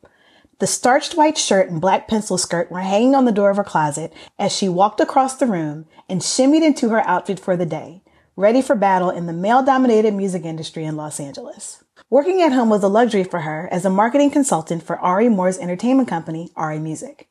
The 0.59 0.67
starched 0.67 1.15
white 1.15 1.38
shirt 1.38 1.69
and 1.69 1.79
black 1.79 2.07
pencil 2.07 2.38
skirt 2.38 2.69
were 2.69 2.81
hanging 2.81 3.15
on 3.15 3.23
the 3.23 3.31
door 3.31 3.49
of 3.49 3.55
her 3.55 3.63
closet 3.63 4.13
as 4.38 4.51
she 4.51 4.67
walked 4.67 4.99
across 4.99 5.35
the 5.35 5.47
room 5.47 5.85
and 6.09 6.19
shimmied 6.19 6.63
into 6.63 6.89
her 6.89 6.99
outfit 7.07 7.39
for 7.39 7.55
the 7.55 7.65
day, 7.65 8.03
ready 8.35 8.62
for 8.62 8.75
battle 8.75 9.09
in 9.09 9.25
the 9.25 9.33
male 9.33 9.63
dominated 9.63 10.13
music 10.13 10.43
industry 10.43 10.83
in 10.83 10.97
Los 10.97 11.19
Angeles. 11.19 11.83
Working 12.09 12.41
at 12.41 12.51
home 12.51 12.69
was 12.69 12.83
a 12.83 12.89
luxury 12.89 13.23
for 13.23 13.41
her 13.41 13.69
as 13.71 13.85
a 13.85 13.89
marketing 13.89 14.31
consultant 14.31 14.83
for 14.83 14.99
Ari 14.99 15.29
Moore's 15.29 15.57
entertainment 15.57 16.09
company, 16.09 16.51
Ari 16.57 16.79
Music. 16.79 17.28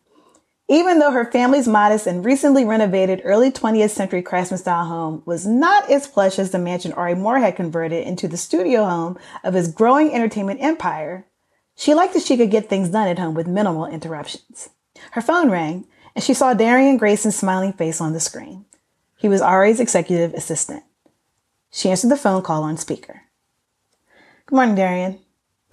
Even 0.70 0.98
though 0.98 1.12
her 1.12 1.30
family's 1.30 1.66
modest 1.66 2.06
and 2.06 2.24
recently 2.24 2.62
renovated 2.62 3.22
early 3.24 3.50
20th 3.50 3.90
century 3.90 4.20
craftsman 4.20 4.58
style 4.58 4.84
home 4.84 5.22
was 5.24 5.46
not 5.46 5.90
as 5.90 6.06
plush 6.06 6.38
as 6.38 6.50
the 6.50 6.58
mansion 6.58 6.92
Ari 6.92 7.14
Moore 7.14 7.38
had 7.38 7.56
converted 7.56 8.06
into 8.06 8.28
the 8.28 8.36
studio 8.36 8.84
home 8.84 9.18
of 9.42 9.54
his 9.54 9.72
growing 9.72 10.12
entertainment 10.12 10.62
empire, 10.62 11.24
she 11.74 11.94
liked 11.94 12.12
that 12.12 12.22
she 12.22 12.36
could 12.36 12.50
get 12.50 12.68
things 12.68 12.90
done 12.90 13.08
at 13.08 13.18
home 13.18 13.34
with 13.34 13.46
minimal 13.46 13.86
interruptions. 13.86 14.68
Her 15.12 15.22
phone 15.22 15.50
rang 15.50 15.86
and 16.14 16.22
she 16.22 16.34
saw 16.34 16.52
Darian 16.52 16.98
Grayson's 16.98 17.36
smiling 17.36 17.72
face 17.72 18.00
on 18.00 18.12
the 18.12 18.20
screen. 18.20 18.66
He 19.16 19.28
was 19.28 19.40
Ari's 19.40 19.80
executive 19.80 20.34
assistant. 20.34 20.82
She 21.70 21.90
answered 21.90 22.10
the 22.10 22.16
phone 22.16 22.42
call 22.42 22.62
on 22.62 22.76
speaker. 22.76 23.22
Good 24.46 24.56
morning, 24.56 24.74
Darian. 24.74 25.20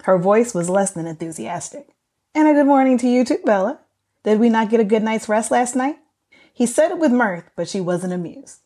Her 0.03 0.17
voice 0.17 0.53
was 0.53 0.69
less 0.69 0.91
than 0.91 1.08
enthusiastic. 1.08 1.88
And 2.34 2.47
a 2.47 2.53
good 2.53 2.67
morning 2.67 2.97
to 2.99 3.08
you 3.08 3.25
too, 3.25 3.39
Bella. 3.43 3.79
Did 4.25 4.39
we 4.39 4.49
not 4.49 4.71
get 4.71 4.79
a 4.79 4.83
good 4.83 5.03
night's 5.03 5.29
rest 5.29 5.51
last 5.51 5.75
night? 5.75 5.97
He 6.51 6.65
said 6.65 6.89
it 6.89 6.97
with 6.97 7.11
mirth, 7.11 7.51
but 7.55 7.69
she 7.69 7.79
wasn't 7.79 8.11
amused. 8.11 8.61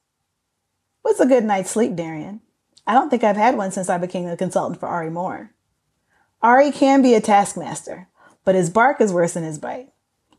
What's 1.02 1.20
a 1.20 1.26
good 1.26 1.44
night's 1.44 1.70
sleep, 1.70 1.98
Darian? 1.98 2.40
I 2.88 2.94
don't 2.94 3.10
think 3.10 3.26
I've 3.26 3.36
had 3.36 3.58
one 3.58 3.72
since 3.74 3.90
I 3.90 3.98
became 3.98 4.26
a 4.26 4.38
consultant 4.38 4.80
for 4.80 4.88
Ari 4.88 5.10
Moore. 5.10 5.52
Ari 6.42 6.72
can 6.72 7.02
be 7.02 7.14
a 7.14 7.20
taskmaster, 7.20 8.08
but 8.46 8.56
his 8.56 8.70
bark 8.70 9.02
is 9.02 9.12
worse 9.12 9.34
than 9.34 9.44
his 9.44 9.60
bite. 9.60 9.92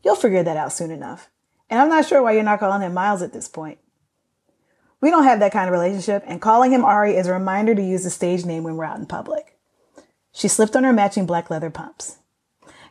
You'll 0.03 0.15
figure 0.15 0.41
that 0.41 0.57
out 0.57 0.73
soon 0.73 0.89
enough. 0.89 1.29
And 1.69 1.79
I'm 1.79 1.89
not 1.89 2.07
sure 2.07 2.23
why 2.23 2.31
you're 2.31 2.41
not 2.41 2.59
calling 2.59 2.81
him 2.81 2.95
Miles 2.95 3.21
at 3.21 3.31
this 3.31 3.47
point. 3.47 3.77
We 5.01 5.11
don't 5.11 5.25
have 5.25 5.39
that 5.39 5.53
kind 5.53 5.67
of 5.67 5.73
relationship, 5.73 6.23
and 6.25 6.41
calling 6.41 6.71
him 6.71 6.83
Ari 6.83 7.15
is 7.15 7.27
a 7.27 7.33
reminder 7.33 7.75
to 7.75 7.83
use 7.83 8.03
the 8.03 8.09
stage 8.09 8.43
name 8.43 8.63
when 8.63 8.75
we're 8.75 8.85
out 8.85 8.97
in 8.97 9.05
public. 9.05 9.59
She 10.31 10.47
slipped 10.47 10.75
on 10.75 10.83
her 10.83 10.93
matching 10.93 11.27
black 11.27 11.51
leather 11.51 11.69
pumps. 11.69 12.17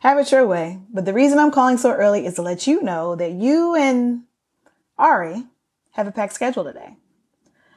Have 0.01 0.19
it 0.19 0.33
your 0.33 0.47
way. 0.47 0.81
But 0.93 1.05
the 1.05 1.13
reason 1.13 1.39
I'm 1.39 1.51
calling 1.51 1.77
so 1.77 1.93
early 1.93 2.27
is 2.27 2.35
to 2.35 2.43
let 2.43 2.67
you 2.67 2.83
know 2.83 3.15
that 3.17 3.33
you 3.33 3.75
and 3.75 4.25
Ari 4.99 5.45
have 5.93 6.07
a 6.07 6.13
packed 6.13 6.33
schedule 6.33 6.65
today. 6.65 6.97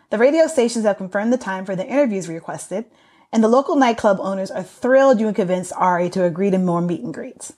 The 0.09 0.17
radio 0.17 0.47
stations 0.47 0.85
have 0.85 0.97
confirmed 0.97 1.33
the 1.33 1.37
time 1.37 1.65
for 1.65 1.75
the 1.75 1.85
interviews 1.85 2.27
we 2.27 2.35
requested, 2.35 2.85
and 3.31 3.43
the 3.43 3.49
local 3.49 3.75
nightclub 3.75 4.19
owners 4.21 4.51
are 4.51 4.63
thrilled 4.63 5.19
you 5.19 5.33
convinced 5.33 5.73
Ari 5.75 6.09
to 6.11 6.23
agree 6.23 6.49
to 6.49 6.57
more 6.57 6.81
meet 6.81 7.01
and 7.01 7.13
greets. 7.13 7.53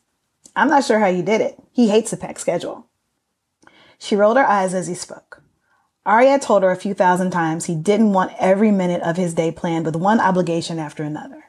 I'm 0.55 0.69
not 0.69 0.85
sure 0.85 0.99
how 0.99 1.07
you 1.07 1.21
did 1.21 1.41
it. 1.41 1.61
He 1.71 1.89
hates 1.89 2.13
a 2.13 2.17
packed 2.17 2.39
schedule. 2.39 2.87
She 3.99 4.15
rolled 4.15 4.37
her 4.37 4.47
eyes 4.47 4.73
as 4.73 4.87
he 4.87 4.95
spoke. 4.95 5.43
Ari 6.05 6.27
had 6.27 6.41
told 6.41 6.63
her 6.63 6.71
a 6.71 6.75
few 6.75 6.93
thousand 6.93 7.31
times 7.31 7.65
he 7.65 7.75
didn't 7.75 8.13
want 8.13 8.33
every 8.39 8.71
minute 8.71 9.01
of 9.01 9.17
his 9.17 9.33
day 9.33 9.51
planned 9.51 9.85
with 9.85 9.95
one 9.95 10.19
obligation 10.19 10.79
after 10.79 11.03
another. 11.03 11.45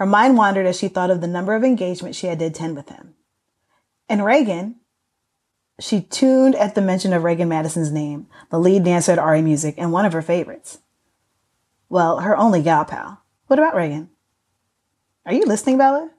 Her 0.00 0.06
mind 0.06 0.38
wandered 0.38 0.64
as 0.64 0.78
she 0.78 0.88
thought 0.88 1.10
of 1.10 1.20
the 1.20 1.26
number 1.26 1.54
of 1.54 1.62
engagements 1.62 2.16
she 2.16 2.26
had 2.26 2.38
to 2.38 2.46
attend 2.46 2.74
with 2.74 2.88
him. 2.88 3.16
And 4.08 4.24
Reagan, 4.24 4.76
she 5.78 6.00
tuned 6.00 6.54
at 6.54 6.74
the 6.74 6.80
mention 6.80 7.12
of 7.12 7.22
Reagan 7.22 7.50
Madison's 7.50 7.92
name, 7.92 8.26
the 8.48 8.58
lead 8.58 8.84
dancer 8.84 9.12
at 9.12 9.18
Ari 9.18 9.42
Music 9.42 9.74
and 9.76 9.92
one 9.92 10.06
of 10.06 10.14
her 10.14 10.22
favorites. 10.22 10.78
Well, 11.90 12.20
her 12.20 12.34
only 12.34 12.62
gal 12.62 12.86
pal. 12.86 13.22
What 13.46 13.58
about 13.58 13.74
Reagan? 13.74 14.08
Are 15.26 15.34
you 15.34 15.44
listening, 15.44 15.76
Bella? 15.76 16.10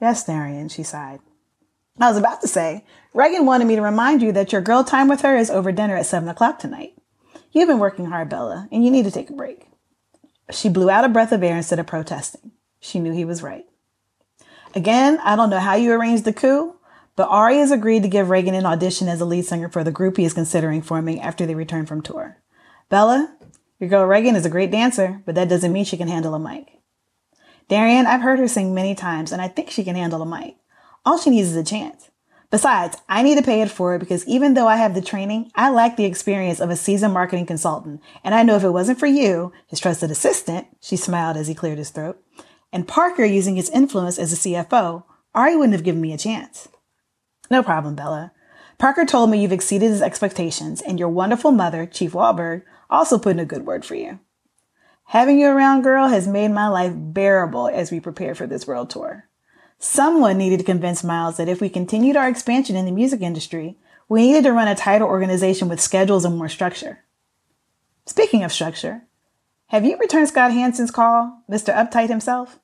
Yes, 0.00 0.24
Darian, 0.24 0.70
she 0.70 0.82
sighed. 0.82 1.20
I 2.00 2.08
was 2.08 2.16
about 2.16 2.40
to 2.40 2.48
say, 2.48 2.86
Reagan 3.12 3.44
wanted 3.44 3.66
me 3.66 3.76
to 3.76 3.82
remind 3.82 4.22
you 4.22 4.32
that 4.32 4.50
your 4.50 4.62
girl 4.62 4.82
time 4.82 5.08
with 5.08 5.20
her 5.20 5.36
is 5.36 5.50
over 5.50 5.72
dinner 5.72 5.94
at 5.94 6.06
seven 6.06 6.30
o'clock 6.30 6.58
tonight. 6.58 6.94
You've 7.52 7.68
been 7.68 7.80
working 7.80 8.06
hard, 8.06 8.30
Bella, 8.30 8.66
and 8.72 8.82
you 8.82 8.90
need 8.90 9.04
to 9.04 9.10
take 9.10 9.28
a 9.28 9.34
break. 9.34 9.66
She 10.50 10.70
blew 10.70 10.88
out 10.88 11.04
a 11.04 11.10
breath 11.10 11.32
of 11.32 11.42
air 11.42 11.58
instead 11.58 11.78
of 11.78 11.86
protesting. 11.86 12.52
She 12.80 12.98
knew 12.98 13.12
he 13.12 13.24
was 13.24 13.42
right. 13.42 13.66
Again, 14.74 15.18
I 15.22 15.36
don't 15.36 15.50
know 15.50 15.58
how 15.58 15.74
you 15.74 15.92
arranged 15.92 16.24
the 16.24 16.32
coup, 16.32 16.76
but 17.16 17.28
Ari 17.28 17.58
has 17.58 17.70
agreed 17.70 18.02
to 18.02 18.08
give 18.08 18.30
Reagan 18.30 18.54
an 18.54 18.66
audition 18.66 19.08
as 19.08 19.20
a 19.20 19.24
lead 19.24 19.44
singer 19.44 19.68
for 19.68 19.84
the 19.84 19.90
group 19.90 20.16
he 20.16 20.24
is 20.24 20.34
considering 20.34 20.80
forming 20.80 21.20
after 21.20 21.44
they 21.44 21.54
return 21.54 21.86
from 21.86 22.02
tour. 22.02 22.38
Bella, 22.88 23.36
your 23.78 23.90
girl 23.90 24.04
Reagan 24.06 24.36
is 24.36 24.46
a 24.46 24.50
great 24.50 24.70
dancer, 24.70 25.22
but 25.26 25.34
that 25.34 25.48
doesn't 25.48 25.72
mean 25.72 25.84
she 25.84 25.96
can 25.96 26.08
handle 26.08 26.34
a 26.34 26.38
mic. 26.38 26.80
Darian, 27.68 28.06
I've 28.06 28.22
heard 28.22 28.38
her 28.38 28.48
sing 28.48 28.74
many 28.74 28.94
times, 28.94 29.32
and 29.32 29.40
I 29.40 29.48
think 29.48 29.70
she 29.70 29.84
can 29.84 29.96
handle 29.96 30.22
a 30.22 30.26
mic. 30.26 30.56
All 31.04 31.18
she 31.18 31.30
needs 31.30 31.48
is 31.48 31.56
a 31.56 31.64
chance. 31.64 32.10
Besides, 32.50 32.96
I 33.08 33.22
need 33.22 33.36
to 33.36 33.44
pay 33.44 33.62
it 33.62 33.70
forward 33.70 34.00
because 34.00 34.26
even 34.26 34.54
though 34.54 34.66
I 34.66 34.76
have 34.76 34.94
the 34.94 35.00
training, 35.00 35.52
I 35.54 35.70
lack 35.70 35.96
the 35.96 36.04
experience 36.04 36.58
of 36.58 36.68
a 36.68 36.76
seasoned 36.76 37.14
marketing 37.14 37.46
consultant. 37.46 38.02
And 38.24 38.34
I 38.34 38.42
know 38.42 38.56
if 38.56 38.64
it 38.64 38.70
wasn't 38.70 38.98
for 38.98 39.06
you, 39.06 39.52
his 39.68 39.78
trusted 39.78 40.10
assistant, 40.10 40.66
she 40.80 40.96
smiled 40.96 41.36
as 41.36 41.46
he 41.46 41.54
cleared 41.54 41.78
his 41.78 41.90
throat, 41.90 42.20
and 42.72 42.88
Parker 42.88 43.24
using 43.24 43.56
his 43.56 43.70
influence 43.70 44.18
as 44.18 44.32
a 44.32 44.36
CFO, 44.36 45.04
Ari 45.34 45.56
wouldn't 45.56 45.74
have 45.74 45.84
given 45.84 46.00
me 46.00 46.12
a 46.12 46.18
chance. 46.18 46.68
No 47.50 47.62
problem, 47.62 47.94
Bella. 47.94 48.32
Parker 48.78 49.04
told 49.04 49.30
me 49.30 49.42
you've 49.42 49.52
exceeded 49.52 49.90
his 49.90 50.02
expectations, 50.02 50.80
and 50.80 50.98
your 50.98 51.08
wonderful 51.08 51.52
mother, 51.52 51.84
Chief 51.84 52.12
Wahlberg, 52.12 52.62
also 52.88 53.18
put 53.18 53.32
in 53.32 53.38
a 53.38 53.44
good 53.44 53.66
word 53.66 53.84
for 53.84 53.94
you. 53.94 54.20
Having 55.04 55.40
you 55.40 55.48
around, 55.48 55.82
girl, 55.82 56.08
has 56.08 56.28
made 56.28 56.52
my 56.52 56.68
life 56.68 56.92
bearable 56.94 57.68
as 57.68 57.90
we 57.90 58.00
prepare 58.00 58.34
for 58.34 58.46
this 58.46 58.66
world 58.66 58.90
tour. 58.90 59.28
Someone 59.78 60.38
needed 60.38 60.58
to 60.58 60.64
convince 60.64 61.02
Miles 61.02 61.36
that 61.36 61.48
if 61.48 61.60
we 61.60 61.68
continued 61.68 62.16
our 62.16 62.28
expansion 62.28 62.76
in 62.76 62.84
the 62.84 62.92
music 62.92 63.20
industry, 63.20 63.76
we 64.08 64.26
needed 64.26 64.44
to 64.44 64.52
run 64.52 64.68
a 64.68 64.74
tighter 64.74 65.04
organization 65.04 65.68
with 65.68 65.80
schedules 65.80 66.24
and 66.24 66.36
more 66.36 66.48
structure. 66.48 67.04
Speaking 68.06 68.42
of 68.44 68.52
structure, 68.52 69.02
have 69.70 69.84
you 69.84 69.96
returned 69.98 70.26
Scott 70.26 70.52
Hansen's 70.52 70.90
call, 70.90 71.44
Mr. 71.48 71.72
Uptight 71.72 72.08
himself? 72.08 72.58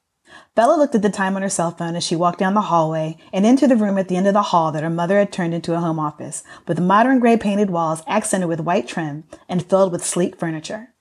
Bella 0.56 0.76
looked 0.76 0.96
at 0.96 1.02
the 1.02 1.08
time 1.10 1.36
on 1.36 1.42
her 1.42 1.48
cell 1.48 1.70
phone 1.70 1.94
as 1.94 2.02
she 2.02 2.16
walked 2.16 2.40
down 2.40 2.54
the 2.54 2.62
hallway 2.62 3.16
and 3.32 3.46
into 3.46 3.68
the 3.68 3.76
room 3.76 3.96
at 3.96 4.08
the 4.08 4.16
end 4.16 4.26
of 4.26 4.34
the 4.34 4.42
hall 4.42 4.72
that 4.72 4.82
her 4.82 4.90
mother 4.90 5.20
had 5.20 5.30
turned 5.30 5.54
into 5.54 5.74
a 5.74 5.80
home 5.80 6.00
office, 6.00 6.42
with 6.66 6.80
modern 6.80 7.20
gray 7.20 7.36
painted 7.36 7.70
walls 7.70 8.02
accented 8.08 8.48
with 8.48 8.58
white 8.58 8.88
trim 8.88 9.22
and 9.48 9.64
filled 9.64 9.92
with 9.92 10.04
sleek 10.04 10.36
furniture. 10.36 10.94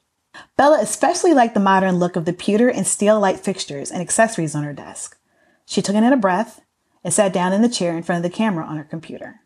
Bella 0.58 0.80
especially 0.80 1.34
liked 1.34 1.56
the 1.56 1.60
modern 1.60 1.96
look 1.96 2.16
of 2.16 2.26
the 2.26 2.34
pewter 2.34 2.70
and 2.70 2.86
steel 2.86 3.20
light 3.20 3.40
fixtures 3.40 3.90
and 3.90 4.00
accessories 4.00 4.54
on 4.54 4.64
her 4.64 4.74
desk. 4.74 5.18
She 5.66 5.82
took 5.82 5.96
in 5.96 6.04
a 6.04 6.18
breath 6.18 6.62
and 7.04 7.12
sat 7.12 7.34
down 7.34 7.52
in 7.52 7.64
the 7.64 7.70
chair 7.70 7.98
in 7.98 8.04
front 8.04 8.24
of 8.24 8.32
the 8.32 8.36
camera 8.36 8.64
on 8.64 8.78
her 8.78 8.84
computer. 8.84 9.42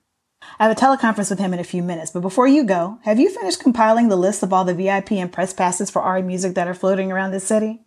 I 0.59 0.67
have 0.67 0.77
a 0.77 0.79
teleconference 0.79 1.29
with 1.29 1.39
him 1.39 1.53
in 1.53 1.59
a 1.59 1.63
few 1.63 1.81
minutes, 1.81 2.11
but 2.11 2.19
before 2.19 2.47
you 2.47 2.65
go, 2.65 2.99
have 3.03 3.17
you 3.17 3.29
finished 3.29 3.61
compiling 3.61 4.09
the 4.09 4.17
list 4.17 4.43
of 4.43 4.51
all 4.51 4.65
the 4.65 4.73
VIP 4.73 5.13
and 5.13 5.31
press 5.31 5.53
passes 5.53 5.89
for 5.89 6.01
Ari 6.01 6.21
music 6.21 6.53
that 6.55 6.67
are 6.67 6.73
floating 6.73 7.11
around 7.11 7.31
this 7.31 7.47
city? 7.47 7.81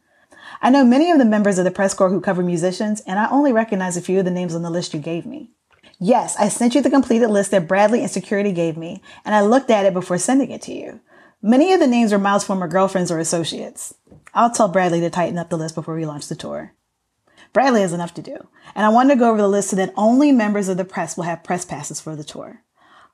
I 0.63 0.71
know 0.71 0.83
many 0.85 1.11
of 1.11 1.19
the 1.19 1.25
members 1.27 1.59
of 1.59 1.65
the 1.65 1.71
press 1.71 1.93
corps 1.93 2.09
who 2.09 2.21
cover 2.21 2.43
musicians, 2.43 3.01
and 3.03 3.19
I 3.19 3.29
only 3.31 3.53
recognize 3.53 3.97
a 3.97 4.01
few 4.01 4.19
of 4.19 4.25
the 4.25 4.31
names 4.31 4.55
on 4.55 4.63
the 4.63 4.71
list 4.71 4.95
you 4.95 5.01
gave 5.01 5.27
me. 5.27 5.51
Yes, 5.99 6.35
I 6.39 6.49
sent 6.49 6.75
you 6.75 6.81
the 6.81 6.91
completed 6.91 7.29
list 7.29 7.51
that 7.51 7.69
Bradley 7.69 8.01
and 8.01 8.11
security 8.11 8.53
gave 8.53 8.77
me, 8.77 9.03
and 9.25 9.35
I 9.35 9.43
looked 9.43 9.71
at 9.71 9.85
it 9.85 9.93
before 9.93 10.19
sending 10.19 10.51
it 10.51 10.63
to 10.63 10.73
you. 10.73 11.01
Many 11.43 11.73
of 11.73 11.81
the 11.81 11.87
names 11.87 12.13
are 12.13 12.19
Miles' 12.19 12.45
former 12.45 12.69
girlfriends 12.69 13.11
or 13.11 13.19
associates. 13.19 13.95
I'll 14.35 14.51
tell 14.51 14.69
Bradley 14.69 15.01
to 15.01 15.11
tighten 15.11 15.39
up 15.39 15.51
the 15.51 15.59
list 15.59 15.75
before 15.75 15.95
we 15.95 16.07
launch 16.07 16.29
the 16.29 16.37
tour. 16.37 16.73
Bradley 17.53 17.83
has 17.83 17.93
enough 17.93 18.15
to 18.15 18.23
do. 18.23 18.49
And 18.75 18.87
I 18.87 18.89
wanted 18.89 19.15
to 19.15 19.21
go 19.21 19.31
over 19.31 19.41
the 19.41 19.49
list 19.49 19.71
so 19.71 19.77
that 19.77 19.93
only 19.97 20.33
members 20.33 20.69
of 20.69 20.77
the 20.77 20.85
press 20.85 21.17
will 21.17 21.25
have 21.25 21.45
press 21.45 21.65
passes 21.65 22.01
for 22.01 22.17
the 22.17 22.25
tour. 22.25 22.63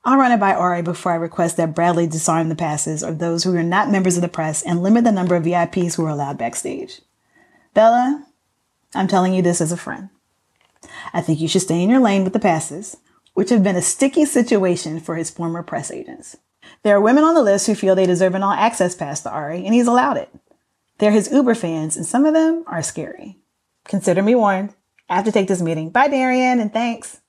I'll 0.05 0.17
run 0.17 0.31
it 0.31 0.39
by 0.39 0.53
Ari 0.53 0.81
before 0.81 1.11
I 1.11 1.15
request 1.15 1.57
that 1.57 1.75
Bradley 1.75 2.07
disarm 2.07 2.47
the 2.47 2.55
passes 2.55 3.03
of 3.03 3.19
those 3.19 3.43
who 3.43 3.53
are 3.55 3.63
not 3.63 3.91
members 3.91 4.15
of 4.15 4.21
the 4.21 4.29
press 4.29 4.63
and 4.63 4.81
limit 4.81 5.03
the 5.03 5.11
number 5.11 5.35
of 5.35 5.43
VIPs 5.43 5.95
who 5.95 6.05
are 6.05 6.09
allowed 6.09 6.37
backstage. 6.37 7.01
Bella, 7.73 8.25
I'm 8.95 9.07
telling 9.07 9.33
you 9.33 9.41
this 9.41 9.59
as 9.59 9.73
a 9.73 9.77
friend. 9.77 10.09
I 11.13 11.21
think 11.21 11.41
you 11.41 11.49
should 11.49 11.61
stay 11.61 11.83
in 11.83 11.89
your 11.89 11.99
lane 11.99 12.23
with 12.23 12.31
the 12.33 12.39
passes, 12.39 12.97
which 13.33 13.49
have 13.49 13.63
been 13.63 13.75
a 13.75 13.81
sticky 13.81 14.25
situation 14.25 15.01
for 15.01 15.15
his 15.15 15.29
former 15.29 15.63
press 15.63 15.91
agents. 15.91 16.37
There 16.83 16.95
are 16.95 17.01
women 17.01 17.25
on 17.25 17.35
the 17.35 17.43
list 17.43 17.67
who 17.67 17.75
feel 17.75 17.93
they 17.93 18.05
deserve 18.05 18.35
an 18.35 18.43
all 18.43 18.53
access 18.53 18.95
pass 18.95 19.21
to 19.21 19.29
Ari, 19.29 19.65
and 19.65 19.73
he's 19.73 19.87
allowed 19.87 20.17
it. 20.17 20.29
They're 20.97 21.11
his 21.11 21.31
Uber 21.31 21.55
fans, 21.55 21.97
and 21.97 22.05
some 22.05 22.25
of 22.25 22.33
them 22.33 22.63
are 22.67 22.81
scary. 22.81 23.37
Consider 23.89 24.21
me 24.21 24.35
warned. 24.35 24.75
I 25.09 25.15
have 25.15 25.25
to 25.25 25.31
take 25.31 25.47
this 25.47 25.63
meeting. 25.63 25.89
Bye, 25.89 26.09
Darian, 26.09 26.59
and 26.59 26.71
thanks. 26.71 27.21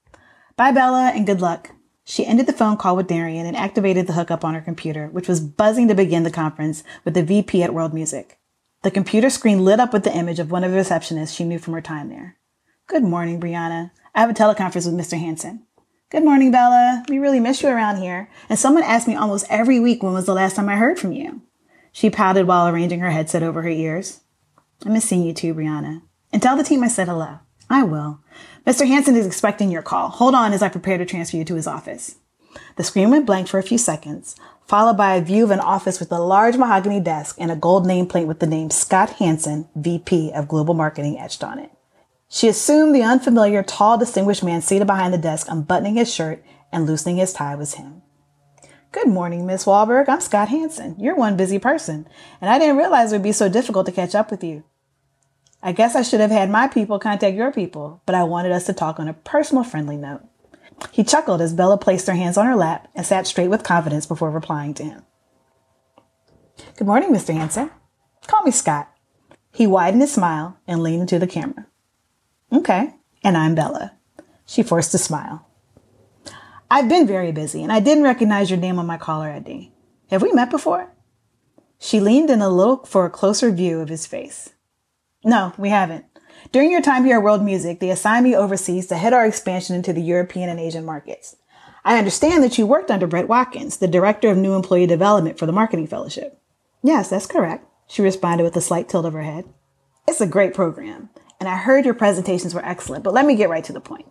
Bye, 0.56 0.72
Bella, 0.72 1.10
and 1.14 1.24
good 1.26 1.40
luck. 1.40 1.70
She 2.04 2.26
ended 2.26 2.46
the 2.46 2.52
phone 2.52 2.76
call 2.76 2.96
with 2.96 3.06
Darian 3.06 3.46
and 3.46 3.56
activated 3.56 4.06
the 4.06 4.12
hookup 4.12 4.44
on 4.44 4.52
her 4.52 4.60
computer, 4.60 5.06
which 5.06 5.26
was 5.26 5.40
buzzing 5.40 5.88
to 5.88 5.94
begin 5.94 6.22
the 6.22 6.30
conference 6.30 6.84
with 7.02 7.14
the 7.14 7.22
VP 7.22 7.62
at 7.62 7.72
World 7.72 7.94
Music. 7.94 8.38
The 8.82 8.90
computer 8.90 9.30
screen 9.30 9.64
lit 9.64 9.80
up 9.80 9.94
with 9.94 10.04
the 10.04 10.14
image 10.14 10.38
of 10.38 10.50
one 10.50 10.62
of 10.62 10.70
the 10.70 10.76
receptionists 10.76 11.34
she 11.34 11.44
knew 11.44 11.58
from 11.58 11.72
her 11.72 11.80
time 11.80 12.10
there. 12.10 12.36
Good 12.88 13.04
morning, 13.04 13.40
Brianna. 13.40 13.92
I 14.14 14.20
have 14.20 14.28
a 14.28 14.34
teleconference 14.34 14.84
with 14.84 15.00
Mr. 15.00 15.18
Hansen. 15.18 15.64
Good 16.10 16.24
morning, 16.24 16.50
Bella. 16.50 17.04
We 17.08 17.18
really 17.18 17.40
miss 17.40 17.62
you 17.62 17.70
around 17.70 18.02
here. 18.02 18.28
And 18.50 18.58
someone 18.58 18.82
asked 18.82 19.08
me 19.08 19.14
almost 19.14 19.46
every 19.48 19.80
week 19.80 20.02
when 20.02 20.12
was 20.12 20.26
the 20.26 20.34
last 20.34 20.56
time 20.56 20.68
I 20.68 20.76
heard 20.76 20.98
from 20.98 21.12
you. 21.12 21.40
She 21.90 22.10
pouted 22.10 22.46
while 22.46 22.68
arranging 22.68 23.00
her 23.00 23.12
headset 23.12 23.42
over 23.42 23.62
her 23.62 23.68
ears. 23.70 24.20
I 24.84 24.90
miss 24.90 25.06
seeing 25.06 25.22
you 25.22 25.32
too, 25.32 25.54
Brianna. 25.54 26.02
And 26.32 26.42
tell 26.42 26.56
the 26.56 26.64
team 26.64 26.82
I 26.84 26.88
said 26.88 27.08
hello. 27.08 27.40
I 27.68 27.82
will. 27.82 28.20
Mr. 28.66 28.86
Hansen 28.86 29.16
is 29.16 29.26
expecting 29.26 29.70
your 29.70 29.82
call. 29.82 30.08
Hold 30.08 30.34
on 30.34 30.52
as 30.52 30.62
I 30.62 30.68
prepare 30.68 30.98
to 30.98 31.04
transfer 31.04 31.36
you 31.36 31.44
to 31.44 31.54
his 31.54 31.66
office. 31.66 32.16
The 32.76 32.84
screen 32.84 33.10
went 33.10 33.26
blank 33.26 33.48
for 33.48 33.58
a 33.58 33.62
few 33.64 33.78
seconds, 33.78 34.34
followed 34.66 34.96
by 34.96 35.14
a 35.14 35.22
view 35.22 35.44
of 35.44 35.50
an 35.50 35.60
office 35.60 36.00
with 36.00 36.10
a 36.12 36.18
large 36.18 36.56
mahogany 36.56 37.00
desk 37.00 37.36
and 37.38 37.50
a 37.50 37.56
gold 37.56 37.86
nameplate 37.86 38.26
with 38.26 38.40
the 38.40 38.46
name 38.46 38.70
Scott 38.70 39.10
Hansen, 39.14 39.68
VP 39.76 40.32
of 40.32 40.48
Global 40.48 40.74
Marketing 40.74 41.18
etched 41.18 41.44
on 41.44 41.58
it. 41.58 41.70
She 42.28 42.48
assumed 42.48 42.94
the 42.94 43.02
unfamiliar, 43.02 43.62
tall, 43.62 43.98
distinguished 43.98 44.44
man 44.44 44.62
seated 44.62 44.86
behind 44.86 45.12
the 45.12 45.18
desk, 45.18 45.48
unbuttoning 45.48 45.96
his 45.96 46.12
shirt 46.12 46.44
and 46.72 46.86
loosening 46.86 47.16
his 47.16 47.32
tie 47.32 47.56
was 47.56 47.74
him. 47.74 48.02
Good 48.92 49.08
morning, 49.08 49.46
Miss 49.46 49.64
Wahlberg. 49.64 50.08
I'm 50.08 50.20
Scott 50.20 50.48
Hansen. 50.48 50.96
You're 50.98 51.16
one 51.16 51.36
busy 51.36 51.58
person, 51.58 52.08
and 52.40 52.50
I 52.50 52.58
didn't 52.58 52.76
realize 52.76 53.12
it 53.12 53.16
would 53.16 53.22
be 53.22 53.32
so 53.32 53.48
difficult 53.48 53.86
to 53.86 53.92
catch 53.92 54.14
up 54.14 54.30
with 54.30 54.42
you. 54.42 54.64
I 55.62 55.72
guess 55.72 55.94
I 55.94 56.02
should 56.02 56.20
have 56.20 56.30
had 56.30 56.50
my 56.50 56.68
people 56.68 56.98
contact 56.98 57.36
your 57.36 57.52
people, 57.52 58.02
but 58.06 58.14
I 58.14 58.24
wanted 58.24 58.52
us 58.52 58.64
to 58.66 58.72
talk 58.72 58.98
on 58.98 59.08
a 59.08 59.14
personal, 59.14 59.62
friendly 59.62 59.96
note. 59.96 60.22
He 60.90 61.04
chuckled 61.04 61.42
as 61.42 61.52
Bella 61.52 61.76
placed 61.76 62.06
her 62.06 62.14
hands 62.14 62.38
on 62.38 62.46
her 62.46 62.56
lap 62.56 62.88
and 62.94 63.04
sat 63.04 63.26
straight 63.26 63.48
with 63.48 63.62
confidence 63.62 64.06
before 64.06 64.30
replying 64.30 64.72
to 64.74 64.84
him. 64.84 65.02
Good 66.76 66.86
morning, 66.86 67.10
Mr. 67.10 67.34
Hansen. 67.34 67.70
Call 68.26 68.42
me 68.42 68.50
Scott. 68.50 68.90
He 69.52 69.66
widened 69.66 70.00
his 70.00 70.12
smile 70.12 70.58
and 70.66 70.82
leaned 70.82 71.02
into 71.02 71.18
the 71.18 71.26
camera. 71.26 71.66
Okay, 72.52 72.94
and 73.22 73.36
I'm 73.36 73.54
Bella. 73.54 73.92
She 74.46 74.62
forced 74.62 74.94
a 74.94 74.98
smile. 74.98 75.46
I've 76.70 76.88
been 76.88 77.06
very 77.06 77.32
busy 77.32 77.62
and 77.62 77.72
I 77.72 77.80
didn't 77.80 78.04
recognize 78.04 78.48
your 78.48 78.58
name 78.58 78.78
on 78.78 78.86
my 78.86 78.96
caller 78.96 79.28
ID. 79.28 79.72
Have 80.10 80.22
we 80.22 80.32
met 80.32 80.50
before? 80.50 80.92
She 81.78 82.00
leaned 82.00 82.30
in 82.30 82.40
a 82.40 82.48
little 82.48 82.84
for 82.84 83.04
a 83.04 83.10
closer 83.10 83.50
view 83.50 83.80
of 83.80 83.88
his 83.88 84.06
face. 84.06 84.54
No, 85.24 85.52
we 85.58 85.68
haven't. 85.68 86.06
During 86.50 86.70
your 86.70 86.80
time 86.80 87.04
here 87.04 87.18
at 87.18 87.22
World 87.22 87.42
Music, 87.42 87.78
they 87.78 87.90
assigned 87.90 88.24
me 88.24 88.34
overseas 88.34 88.86
to 88.86 88.96
head 88.96 89.12
our 89.12 89.26
expansion 89.26 89.76
into 89.76 89.92
the 89.92 90.02
European 90.02 90.48
and 90.48 90.58
Asian 90.58 90.84
markets. 90.84 91.36
I 91.84 91.98
understand 91.98 92.42
that 92.42 92.58
you 92.58 92.66
worked 92.66 92.90
under 92.90 93.06
Brett 93.06 93.28
Watkins, 93.28 93.76
the 93.76 93.88
Director 93.88 94.30
of 94.30 94.38
New 94.38 94.54
Employee 94.54 94.86
Development 94.86 95.38
for 95.38 95.46
the 95.46 95.52
Marketing 95.52 95.86
Fellowship. 95.86 96.40
Yes, 96.82 97.10
that's 97.10 97.26
correct, 97.26 97.66
she 97.86 98.02
responded 98.02 98.44
with 98.44 98.56
a 98.56 98.60
slight 98.60 98.88
tilt 98.88 99.04
of 99.04 99.12
her 99.12 99.22
head. 99.22 99.44
It's 100.08 100.20
a 100.20 100.26
great 100.26 100.54
program, 100.54 101.10
and 101.38 101.48
I 101.48 101.56
heard 101.56 101.84
your 101.84 101.94
presentations 101.94 102.54
were 102.54 102.64
excellent, 102.64 103.04
but 103.04 103.14
let 103.14 103.26
me 103.26 103.34
get 103.34 103.50
right 103.50 103.64
to 103.64 103.72
the 103.72 103.80
point. 103.80 104.06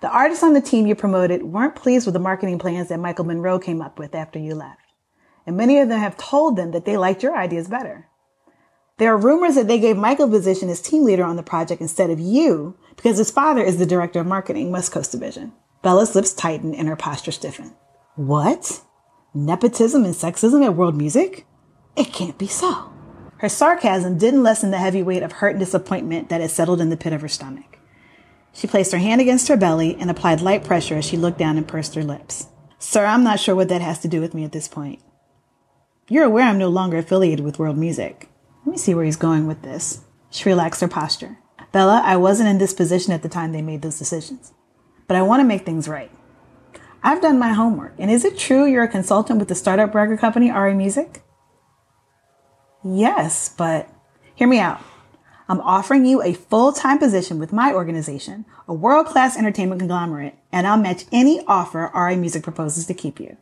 The 0.00 0.10
artists 0.10 0.42
on 0.42 0.54
the 0.54 0.60
team 0.62 0.86
you 0.86 0.94
promoted 0.94 1.42
weren't 1.42 1.74
pleased 1.74 2.06
with 2.06 2.14
the 2.14 2.18
marketing 2.18 2.58
plans 2.58 2.88
that 2.88 3.00
Michael 3.00 3.26
Monroe 3.26 3.58
came 3.58 3.82
up 3.82 3.98
with 3.98 4.14
after 4.14 4.38
you 4.38 4.54
left. 4.54 4.80
And 5.46 5.56
many 5.56 5.78
of 5.78 5.88
them 5.88 6.00
have 6.00 6.16
told 6.16 6.56
them 6.56 6.70
that 6.70 6.86
they 6.86 6.96
liked 6.96 7.22
your 7.22 7.36
ideas 7.36 7.68
better. 7.68 8.08
There 9.00 9.14
are 9.14 9.16
rumors 9.16 9.54
that 9.54 9.66
they 9.66 9.78
gave 9.78 9.96
Michael 9.96 10.26
a 10.26 10.30
position 10.30 10.68
as 10.68 10.78
team 10.78 11.04
leader 11.04 11.24
on 11.24 11.36
the 11.36 11.42
project 11.42 11.80
instead 11.80 12.10
of 12.10 12.20
you 12.20 12.76
because 12.96 13.16
his 13.16 13.30
father 13.30 13.62
is 13.62 13.78
the 13.78 13.86
director 13.86 14.20
of 14.20 14.26
marketing, 14.26 14.70
West 14.72 14.92
Coast 14.92 15.10
Division. 15.10 15.54
Bella's 15.80 16.14
lips 16.14 16.34
tightened 16.34 16.74
and 16.74 16.86
her 16.86 16.96
posture 16.96 17.32
stiffened. 17.32 17.72
What? 18.16 18.82
Nepotism 19.32 20.04
and 20.04 20.12
sexism 20.12 20.62
at 20.62 20.74
World 20.74 20.98
Music? 20.98 21.46
It 21.96 22.12
can't 22.12 22.36
be 22.36 22.46
so. 22.46 22.92
Her 23.38 23.48
sarcasm 23.48 24.18
didn't 24.18 24.42
lessen 24.42 24.70
the 24.70 24.76
heavy 24.76 25.02
weight 25.02 25.22
of 25.22 25.32
hurt 25.32 25.52
and 25.52 25.60
disappointment 25.60 26.28
that 26.28 26.42
had 26.42 26.50
settled 26.50 26.82
in 26.82 26.90
the 26.90 26.96
pit 26.98 27.14
of 27.14 27.22
her 27.22 27.28
stomach. 27.28 27.78
She 28.52 28.66
placed 28.66 28.92
her 28.92 28.98
hand 28.98 29.22
against 29.22 29.48
her 29.48 29.56
belly 29.56 29.96
and 29.98 30.10
applied 30.10 30.42
light 30.42 30.62
pressure 30.62 30.96
as 30.96 31.06
she 31.06 31.16
looked 31.16 31.38
down 31.38 31.56
and 31.56 31.66
pursed 31.66 31.94
her 31.94 32.04
lips. 32.04 32.48
Sir, 32.78 33.06
I'm 33.06 33.24
not 33.24 33.40
sure 33.40 33.54
what 33.56 33.70
that 33.70 33.80
has 33.80 33.98
to 34.00 34.08
do 34.08 34.20
with 34.20 34.34
me 34.34 34.44
at 34.44 34.52
this 34.52 34.68
point. 34.68 35.00
You're 36.06 36.24
aware 36.24 36.44
I'm 36.44 36.58
no 36.58 36.68
longer 36.68 36.98
affiliated 36.98 37.46
with 37.46 37.58
World 37.58 37.78
Music. 37.78 38.26
Let 38.64 38.72
me 38.72 38.78
see 38.78 38.94
where 38.94 39.04
he's 39.04 39.16
going 39.16 39.46
with 39.46 39.62
this. 39.62 40.02
She 40.30 40.48
relaxed 40.48 40.80
her 40.80 40.88
posture. 40.88 41.38
Bella, 41.72 42.02
I 42.04 42.16
wasn't 42.16 42.48
in 42.48 42.58
this 42.58 42.74
position 42.74 43.12
at 43.12 43.22
the 43.22 43.28
time 43.28 43.52
they 43.52 43.62
made 43.62 43.82
those 43.82 43.98
decisions, 43.98 44.52
but 45.06 45.16
I 45.16 45.22
want 45.22 45.40
to 45.40 45.46
make 45.46 45.64
things 45.64 45.88
right. 45.88 46.10
I've 47.02 47.22
done 47.22 47.38
my 47.38 47.52
homework, 47.52 47.94
and 47.98 48.10
is 48.10 48.24
it 48.24 48.38
true 48.38 48.66
you're 48.66 48.84
a 48.84 48.88
consultant 48.88 49.38
with 49.38 49.48
the 49.48 49.54
startup 49.54 49.94
record 49.94 50.18
company 50.18 50.50
Ari 50.50 50.74
Music? 50.74 51.22
Yes, 52.84 53.54
but 53.56 53.88
hear 54.34 54.48
me 54.48 54.58
out. 54.58 54.80
I'm 55.48 55.60
offering 55.62 56.04
you 56.04 56.22
a 56.22 56.34
full-time 56.34 56.98
position 56.98 57.38
with 57.38 57.52
my 57.52 57.72
organization, 57.72 58.44
a 58.68 58.74
world-class 58.74 59.36
entertainment 59.36 59.80
conglomerate, 59.80 60.34
and 60.52 60.66
I'll 60.66 60.76
match 60.76 61.06
any 61.10 61.44
offer 61.46 61.88
Ari 61.88 62.16
Music 62.16 62.42
proposes 62.42 62.86
to 62.86 62.94
keep 62.94 63.18
you. 63.18 63.36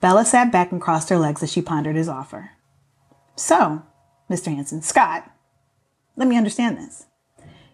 Bella 0.00 0.24
sat 0.24 0.50
back 0.50 0.72
and 0.72 0.80
crossed 0.80 1.10
her 1.10 1.18
legs 1.18 1.42
as 1.42 1.52
she 1.52 1.62
pondered 1.62 1.96
his 1.96 2.08
offer. 2.08 2.52
So, 3.36 3.82
Mr. 4.28 4.54
Hansen, 4.54 4.82
Scott, 4.82 5.30
let 6.16 6.28
me 6.28 6.36
understand 6.36 6.76
this. 6.76 7.06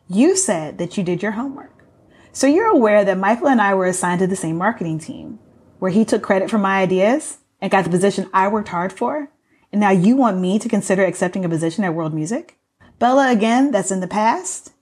You 0.08 0.36
said 0.36 0.78
that 0.78 0.96
you 0.96 1.02
did 1.02 1.22
your 1.22 1.32
homework. 1.32 1.84
So 2.32 2.46
you're 2.46 2.68
aware 2.68 3.04
that 3.04 3.18
Michael 3.18 3.48
and 3.48 3.60
I 3.60 3.74
were 3.74 3.86
assigned 3.86 4.20
to 4.20 4.26
the 4.26 4.36
same 4.36 4.56
marketing 4.56 4.98
team, 4.98 5.38
where 5.78 5.90
he 5.90 6.04
took 6.04 6.22
credit 6.22 6.50
for 6.50 6.58
my 6.58 6.80
ideas 6.80 7.38
and 7.60 7.70
got 7.70 7.84
the 7.84 7.90
position 7.90 8.30
I 8.32 8.48
worked 8.48 8.68
hard 8.68 8.92
for? 8.92 9.30
And 9.72 9.80
now 9.80 9.90
you 9.90 10.16
want 10.16 10.38
me 10.38 10.58
to 10.58 10.68
consider 10.68 11.04
accepting 11.04 11.44
a 11.44 11.48
position 11.48 11.82
at 11.82 11.94
World 11.94 12.14
Music? 12.14 12.58
Bella, 12.98 13.30
again, 13.32 13.70
that's 13.72 13.90
in 13.90 14.00
the 14.00 14.06
past. 14.06 14.72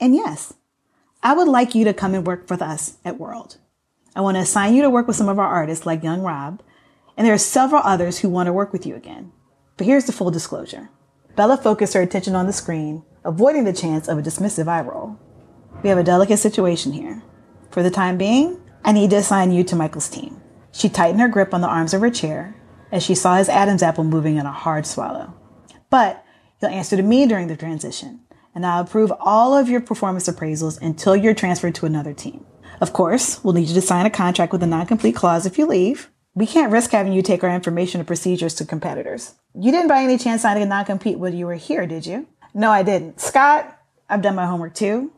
And 0.00 0.14
yes, 0.14 0.54
I 1.22 1.34
would 1.34 1.48
like 1.48 1.74
you 1.74 1.84
to 1.84 1.92
come 1.92 2.14
and 2.14 2.26
work 2.26 2.48
with 2.48 2.62
us 2.62 2.96
at 3.04 3.18
World. 3.18 3.58
I 4.16 4.22
want 4.22 4.36
to 4.36 4.42
assign 4.42 4.74
you 4.74 4.82
to 4.82 4.90
work 4.90 5.06
with 5.06 5.16
some 5.16 5.28
of 5.28 5.38
our 5.38 5.46
artists 5.46 5.86
like 5.86 6.02
Young 6.02 6.22
Rob, 6.22 6.62
and 7.16 7.26
there 7.26 7.34
are 7.34 7.38
several 7.38 7.82
others 7.84 8.20
who 8.20 8.30
want 8.30 8.46
to 8.46 8.52
work 8.52 8.72
with 8.72 8.86
you 8.86 8.96
again. 8.96 9.32
But 9.80 9.86
here's 9.86 10.04
the 10.04 10.12
full 10.12 10.30
disclosure. 10.30 10.90
Bella 11.36 11.56
focused 11.56 11.94
her 11.94 12.02
attention 12.02 12.34
on 12.34 12.46
the 12.46 12.52
screen, 12.52 13.02
avoiding 13.24 13.64
the 13.64 13.72
chance 13.72 14.08
of 14.08 14.18
a 14.18 14.22
dismissive 14.22 14.68
eye 14.68 14.82
roll. 14.82 15.18
We 15.82 15.88
have 15.88 15.96
a 15.96 16.02
delicate 16.02 16.36
situation 16.36 16.92
here. 16.92 17.22
For 17.70 17.82
the 17.82 17.90
time 17.90 18.18
being, 18.18 18.60
I 18.84 18.92
need 18.92 19.08
to 19.08 19.16
assign 19.16 19.52
you 19.52 19.64
to 19.64 19.74
Michael's 19.74 20.10
team. 20.10 20.38
She 20.70 20.90
tightened 20.90 21.22
her 21.22 21.28
grip 21.28 21.54
on 21.54 21.62
the 21.62 21.66
arms 21.66 21.94
of 21.94 22.02
her 22.02 22.10
chair 22.10 22.54
as 22.92 23.02
she 23.02 23.14
saw 23.14 23.36
his 23.36 23.48
Adam's 23.48 23.82
apple 23.82 24.04
moving 24.04 24.36
in 24.36 24.44
a 24.44 24.52
hard 24.52 24.84
swallow. 24.84 25.32
But 25.88 26.26
you'll 26.60 26.72
answer 26.72 26.98
to 26.98 27.02
me 27.02 27.26
during 27.26 27.46
the 27.46 27.56
transition, 27.56 28.20
and 28.54 28.66
I'll 28.66 28.82
approve 28.82 29.10
all 29.18 29.56
of 29.56 29.70
your 29.70 29.80
performance 29.80 30.28
appraisals 30.28 30.78
until 30.82 31.16
you're 31.16 31.32
transferred 31.32 31.76
to 31.76 31.86
another 31.86 32.12
team. 32.12 32.44
Of 32.82 32.92
course, 32.92 33.42
we'll 33.42 33.54
need 33.54 33.68
you 33.68 33.74
to 33.76 33.80
sign 33.80 34.04
a 34.04 34.10
contract 34.10 34.52
with 34.52 34.62
a 34.62 34.66
non-compete 34.66 35.16
clause 35.16 35.46
if 35.46 35.56
you 35.56 35.64
leave. 35.64 36.10
We 36.34 36.46
can't 36.46 36.72
risk 36.72 36.92
having 36.92 37.12
you 37.12 37.22
take 37.22 37.42
our 37.42 37.54
information 37.54 38.00
or 38.00 38.04
procedures 38.04 38.54
to 38.54 38.64
competitors. 38.64 39.34
You 39.54 39.72
didn't 39.72 39.88
by 39.88 40.02
any 40.02 40.16
chance 40.16 40.42
sign 40.42 40.62
a 40.62 40.64
non-compete 40.64 41.18
when 41.18 41.36
you 41.36 41.46
were 41.46 41.54
here, 41.54 41.86
did 41.86 42.06
you? 42.06 42.28
No, 42.54 42.70
I 42.70 42.84
didn't. 42.84 43.20
Scott, 43.20 43.76
I've 44.08 44.22
done 44.22 44.36
my 44.36 44.46
homework 44.46 44.74
too. 44.74 45.12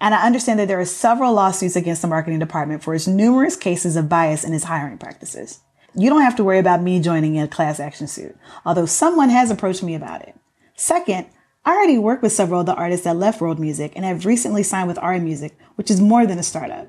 And 0.00 0.14
I 0.14 0.26
understand 0.26 0.58
that 0.58 0.68
there 0.68 0.80
are 0.80 0.84
several 0.84 1.32
lawsuits 1.32 1.76
against 1.76 2.02
the 2.02 2.08
marketing 2.08 2.40
department 2.40 2.82
for 2.82 2.94
its 2.94 3.06
numerous 3.06 3.56
cases 3.56 3.96
of 3.96 4.08
bias 4.08 4.44
in 4.44 4.52
its 4.52 4.64
hiring 4.64 4.98
practices. 4.98 5.60
You 5.94 6.10
don't 6.10 6.22
have 6.22 6.36
to 6.36 6.44
worry 6.44 6.58
about 6.58 6.82
me 6.82 7.00
joining 7.00 7.40
a 7.40 7.48
class 7.48 7.80
action 7.80 8.06
suit, 8.06 8.36
although 8.66 8.86
someone 8.86 9.30
has 9.30 9.50
approached 9.50 9.82
me 9.82 9.94
about 9.94 10.22
it. 10.22 10.34
Second, 10.74 11.26
I 11.64 11.74
already 11.74 11.96
work 11.96 12.20
with 12.20 12.32
several 12.32 12.60
of 12.60 12.66
the 12.66 12.74
artists 12.74 13.04
that 13.04 13.16
left 13.16 13.40
World 13.40 13.58
Music 13.58 13.92
and 13.96 14.04
have 14.04 14.26
recently 14.26 14.62
signed 14.62 14.88
with 14.88 14.98
Ari 14.98 15.20
Music, 15.20 15.56
which 15.76 15.90
is 15.90 16.00
more 16.00 16.26
than 16.26 16.38
a 16.38 16.42
startup. 16.42 16.86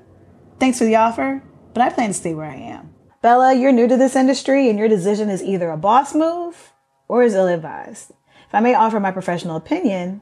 Thanks 0.60 0.78
for 0.78 0.84
the 0.84 0.96
offer, 0.96 1.42
but 1.72 1.82
I 1.82 1.88
plan 1.88 2.08
to 2.08 2.14
stay 2.14 2.34
where 2.34 2.50
I 2.50 2.56
am. 2.56 2.92
Bella, 3.20 3.52
you're 3.52 3.72
new 3.72 3.88
to 3.88 3.96
this 3.96 4.14
industry 4.14 4.70
and 4.70 4.78
your 4.78 4.88
decision 4.88 5.28
is 5.28 5.42
either 5.42 5.70
a 5.70 5.76
boss 5.76 6.14
move 6.14 6.72
or 7.08 7.24
is 7.24 7.34
ill 7.34 7.48
advised. 7.48 8.12
If 8.46 8.54
I 8.54 8.60
may 8.60 8.74
offer 8.74 9.00
my 9.00 9.10
professional 9.10 9.56
opinion, 9.56 10.20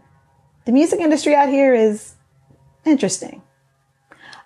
the 0.65 0.73
music 0.73 1.01
industry 1.01 1.35
out 1.35 1.51
here 1.51 1.75
is 1.75 2.15
interesting. 2.87 3.43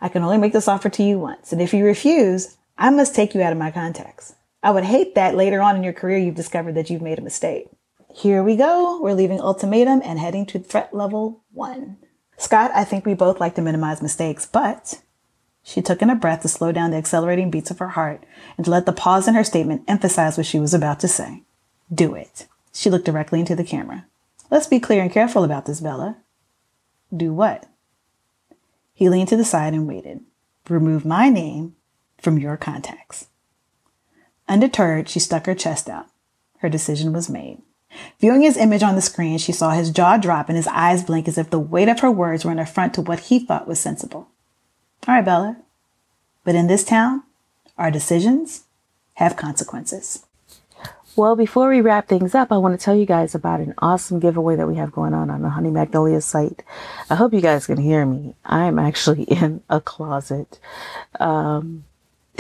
I 0.01 0.09
can 0.09 0.23
only 0.23 0.39
make 0.39 0.53
this 0.53 0.67
offer 0.67 0.89
to 0.89 1.03
you 1.03 1.19
once, 1.19 1.53
and 1.53 1.63
if 1.63 1.73
you 1.73 1.85
refuse, 1.85 2.57
I 2.77 2.91
must 2.91 3.15
take 3.15 3.35
you 3.35 3.43
out 3.43 3.53
of 3.53 3.59
my 3.59 3.71
contacts. 3.71 4.35
I 4.63 4.73
would 4.73 4.85
hate 4.85 5.15
that 5.15 5.37
later 5.37 5.61
on 5.61 5.77
in 5.77 5.85
your 5.85 5.93
career 5.93 6.19
you've 6.19 6.35
discovered 6.35 6.75
that 6.75 6.91
you've 6.91 7.03
made 7.03 7.19
a 7.19 7.23
mistake. 7.23 7.69
Here 8.13 8.43
we 8.43 8.57
go. 8.57 9.01
We're 9.01 9.15
leaving 9.15 9.41
ultimatum 9.41 10.03
and 10.05 10.19
heading 10.19 10.45
to 10.47 10.59
threat 10.59 10.93
level 10.93 11.45
one. 11.53 11.99
Scott, 12.37 12.73
I 12.75 12.85
think 12.85 13.07
we 13.07 13.15
both 13.15 13.39
like 13.39 13.55
to 13.55 13.63
minimize 13.63 14.03
mistakes, 14.03 14.45
but 14.45 15.01
she 15.63 15.83
took 15.83 16.03
in 16.03 16.11
a 16.11 16.15
breath 16.15 16.43
to 16.43 16.49
slow 16.49 16.73
down 16.73 16.91
the 16.91 16.97
accelerating 16.97 17.51
beats 17.51 17.71
of 17.71 17.79
her 17.79 17.91
heart 17.91 18.25
and 18.57 18.65
to 18.65 18.71
let 18.71 18.87
the 18.87 18.93
pause 18.93 19.29
in 19.29 19.35
her 19.35 19.45
statement 19.45 19.83
emphasize 19.87 20.37
what 20.37 20.47
she 20.47 20.59
was 20.59 20.75
about 20.75 21.01
to 21.01 21.09
say. 21.09 21.43
Do 21.93 22.15
it. 22.15 22.47
She 22.73 22.91
looked 22.91 23.05
directly 23.05 23.41
into 23.41 23.57
the 23.57 23.65
camera. 23.65 24.07
Let's 24.51 24.67
be 24.67 24.81
clear 24.81 25.03
and 25.03 25.13
careful 25.13 25.45
about 25.45 25.67
this, 25.67 25.81
Bella. 25.81 26.17
Do 27.15 27.33
what? 27.33 27.67
He 28.95 29.09
leaned 29.09 29.29
to 29.29 29.37
the 29.37 29.45
side 29.45 29.75
and 29.75 29.87
waited. 29.87 30.21
Remove 30.69 31.05
my 31.05 31.29
name 31.29 31.75
from 32.19 32.39
your 32.39 32.57
contacts. 32.57 33.27
Undeterred, 34.49 35.09
she 35.09 35.21
stuck 35.21 35.47
her 35.47 35.55
chest 35.55 35.89
out. 35.89 36.07
Her 36.59 36.69
decision 36.69 37.13
was 37.13 37.31
made. 37.31 37.63
Viewing 38.21 38.43
his 38.43 38.57
image 38.57 38.83
on 38.83 38.95
the 38.95 39.01
screen, 39.01 39.39
she 39.39 39.53
saw 39.53 39.71
his 39.71 39.91
jaw 39.91 40.17
drop 40.17 40.49
and 40.49 40.57
his 40.57 40.69
eyes 40.69 41.03
blink 41.03 41.27
as 41.27 41.39
if 41.39 41.51
the 41.51 41.59
weight 41.59 41.89
of 41.89 42.01
her 42.01 42.11
words 42.11 42.45
were 42.45 42.53
an 42.53 42.59
affront 42.59 42.95
to 42.95 43.03
what 43.03 43.21
he 43.21 43.39
thought 43.39 43.67
was 43.67 43.81
sensible. 43.81 44.29
All 45.09 45.15
right, 45.15 45.25
Bella. 45.25 45.57
But 46.45 46.55
in 46.55 46.67
this 46.67 46.85
town, 46.85 47.23
our 47.79 47.91
decisions 47.91 48.65
have 49.15 49.37
consequences. 49.37 50.25
Well, 51.17 51.37
before 51.37 51.69
we 51.69 51.81
wrap 51.81 52.07
things 52.07 52.35
up, 52.35 52.53
I 52.53 52.57
want 52.57 52.79
to 52.79 52.83
tell 52.83 52.95
you 52.95 53.05
guys 53.05 53.35
about 53.35 53.61
an 53.61 53.75
awesome 53.79 54.21
giveaway 54.21 54.57
that 54.57 54.69
we 54.69 54.77
have 54.77 54.93
going 54.93 55.13
on 55.13 55.29
on 55.29 55.43
the 55.43 55.51
Honey 55.51 55.71
Magnolia 55.71 56.21
site. 56.21 56.63
I 57.11 57.17
hope 57.17 57.35
you 57.35 57.41
guys 57.41 57.67
can 57.67 57.79
hear 57.79 58.07
me. 58.07 58.35
I'm 58.45 58.79
actually 58.79 59.23
in 59.29 59.63
a 59.69 59.81
closet. 59.81 60.59
Um, 61.19 61.85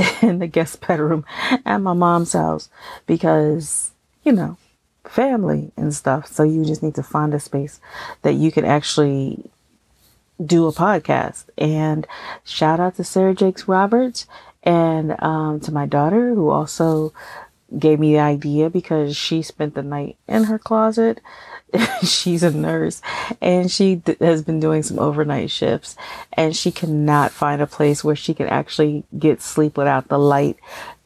in 0.23 0.38
the 0.38 0.46
guest 0.46 0.87
bedroom 0.87 1.25
at 1.64 1.79
my 1.79 1.92
mom's 1.92 2.33
house 2.33 2.68
because, 3.07 3.90
you 4.23 4.33
know, 4.33 4.57
family 5.05 5.73
and 5.77 5.94
stuff. 5.94 6.27
So 6.27 6.42
you 6.42 6.64
just 6.64 6.83
need 6.83 6.94
to 6.94 7.03
find 7.03 7.35
a 7.35 7.40
space 7.40 7.81
that 8.23 8.35
you 8.35 8.53
can 8.53 8.64
actually 8.64 9.51
do 10.44 10.66
a 10.66 10.72
podcast. 10.72 11.44
And 11.59 12.07
shout 12.44 12.81
out 12.81 12.96
to 12.96 13.05
Sarah 13.05 13.35
Jakes 13.35 13.68
Roberts 13.68 14.26
and 14.62 15.20
um, 15.22 15.61
to 15.61 15.72
my 15.72 15.87
daughter 15.87 16.35
who 16.35 16.50
also 16.50 17.12
gave 17.79 18.00
me 18.00 18.12
the 18.14 18.18
idea 18.18 18.68
because 18.68 19.16
she 19.16 19.42
spent 19.42 19.74
the 19.74 19.83
night 19.83 20.16
in 20.26 20.44
her 20.44 20.59
closet 20.59 21.20
she's 22.03 22.42
a 22.42 22.50
nurse 22.50 23.00
and 23.40 23.70
she 23.70 23.94
d- 23.94 24.16
has 24.20 24.42
been 24.42 24.59
doing 24.59 24.83
some 24.83 24.98
overnight 24.98 25.50
shifts 25.50 25.96
and 26.33 26.57
she 26.57 26.72
cannot 26.72 27.31
find 27.31 27.62
a 27.62 27.66
place 27.66 28.03
where 28.03 28.16
she 28.16 28.35
can 28.35 28.48
actually 28.48 29.05
get 29.16 29.40
sleep 29.40 29.76
without 29.76 30.09
the 30.09 30.18
light 30.18 30.57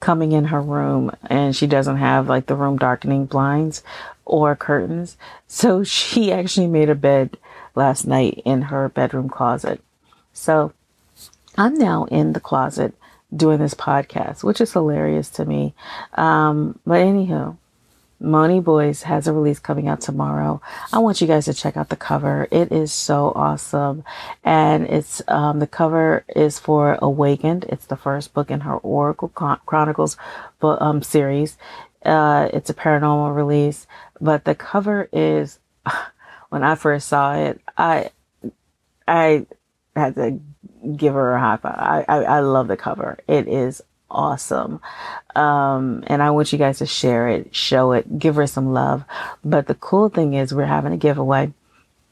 coming 0.00 0.32
in 0.32 0.46
her 0.46 0.60
room 0.60 1.10
and 1.26 1.54
she 1.54 1.66
doesn't 1.66 1.98
have 1.98 2.28
like 2.28 2.46
the 2.46 2.54
room 2.54 2.78
darkening 2.78 3.26
blinds 3.26 3.82
or 4.24 4.56
curtains. 4.56 5.16
So 5.46 5.84
she 5.84 6.32
actually 6.32 6.66
made 6.66 6.88
a 6.88 6.94
bed 6.94 7.36
last 7.74 8.06
night 8.06 8.42
in 8.44 8.62
her 8.62 8.88
bedroom 8.88 9.28
closet. 9.28 9.80
So 10.32 10.72
I'm 11.56 11.74
now 11.74 12.04
in 12.04 12.32
the 12.32 12.40
closet 12.40 12.94
doing 13.34 13.58
this 13.58 13.74
podcast, 13.74 14.44
which 14.44 14.60
is 14.60 14.72
hilarious 14.72 15.28
to 15.30 15.44
me. 15.44 15.74
Um, 16.14 16.78
but 16.86 17.00
anywho, 17.00 17.56
Money 18.20 18.60
Boys 18.60 19.02
has 19.02 19.26
a 19.26 19.32
release 19.32 19.58
coming 19.58 19.88
out 19.88 20.00
tomorrow. 20.00 20.60
I 20.92 20.98
want 20.98 21.20
you 21.20 21.26
guys 21.26 21.44
to 21.44 21.54
check 21.54 21.76
out 21.76 21.88
the 21.88 21.96
cover. 21.96 22.48
It 22.50 22.72
is 22.72 22.92
so 22.92 23.32
awesome. 23.34 24.04
And 24.42 24.86
it's, 24.86 25.20
um, 25.28 25.58
the 25.58 25.66
cover 25.66 26.24
is 26.34 26.58
for 26.58 26.98
Awakened. 27.02 27.64
It's 27.68 27.86
the 27.86 27.96
first 27.96 28.32
book 28.32 28.50
in 28.50 28.60
her 28.60 28.76
Oracle 28.78 29.28
Chronicles 29.28 30.16
book, 30.60 30.80
um, 30.80 31.02
series. 31.02 31.58
Uh, 32.04 32.48
it's 32.52 32.70
a 32.70 32.74
paranormal 32.74 33.34
release, 33.34 33.86
but 34.20 34.44
the 34.44 34.54
cover 34.54 35.08
is, 35.12 35.58
when 36.54 36.62
I 36.62 36.76
first 36.76 37.08
saw 37.08 37.34
it, 37.34 37.60
I, 37.76 38.10
I 39.08 39.44
had 39.96 40.14
to 40.14 40.38
give 40.96 41.14
her 41.14 41.34
a 41.34 41.40
high 41.40 41.56
five. 41.56 41.74
I, 41.76 42.04
I, 42.06 42.22
I 42.22 42.40
love 42.40 42.68
the 42.68 42.76
cover. 42.76 43.18
It 43.26 43.48
is 43.48 43.82
awesome. 44.08 44.80
Um, 45.34 46.04
and 46.06 46.22
I 46.22 46.30
want 46.30 46.52
you 46.52 46.58
guys 46.58 46.78
to 46.78 46.86
share 46.86 47.26
it, 47.26 47.56
show 47.56 47.90
it, 47.90 48.20
give 48.20 48.36
her 48.36 48.46
some 48.46 48.72
love. 48.72 49.02
But 49.44 49.66
the 49.66 49.74
cool 49.74 50.08
thing 50.08 50.34
is 50.34 50.54
we're 50.54 50.66
having 50.66 50.92
a 50.92 50.96
giveaway 50.96 51.52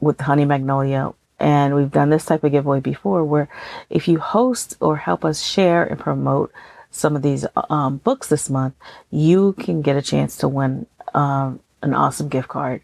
with 0.00 0.20
Honey 0.20 0.44
Magnolia. 0.44 1.12
And 1.38 1.76
we've 1.76 1.92
done 1.92 2.10
this 2.10 2.24
type 2.24 2.42
of 2.42 2.50
giveaway 2.50 2.80
before 2.80 3.24
where 3.24 3.48
if 3.90 4.08
you 4.08 4.18
host 4.18 4.76
or 4.80 4.96
help 4.96 5.24
us 5.24 5.40
share 5.40 5.84
and 5.84 6.00
promote 6.00 6.50
some 6.90 7.14
of 7.14 7.22
these 7.22 7.46
um, 7.70 7.98
books 7.98 8.26
this 8.26 8.50
month, 8.50 8.74
you 9.08 9.52
can 9.52 9.82
get 9.82 9.94
a 9.94 10.02
chance 10.02 10.36
to 10.38 10.48
win 10.48 10.86
um, 11.14 11.60
an 11.80 11.94
awesome 11.94 12.28
gift 12.28 12.48
card. 12.48 12.82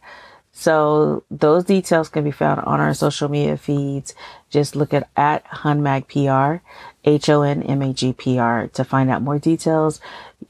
So 0.59 1.23
those 1.31 1.63
details 1.63 2.09
can 2.09 2.25
be 2.25 2.33
found 2.33 2.59
on 2.63 2.81
our 2.81 2.93
social 2.93 3.29
media 3.29 3.57
feeds. 3.57 4.13
Just 4.51 4.75
look 4.75 4.93
at 4.93 5.09
at 5.17 5.45
HonMagPR, 5.45 6.61
H-O-N-M-A-G-P-R 7.05 8.67
to 8.67 8.85
find 8.85 9.09
out 9.09 9.23
more 9.23 9.39
details. 9.39 10.01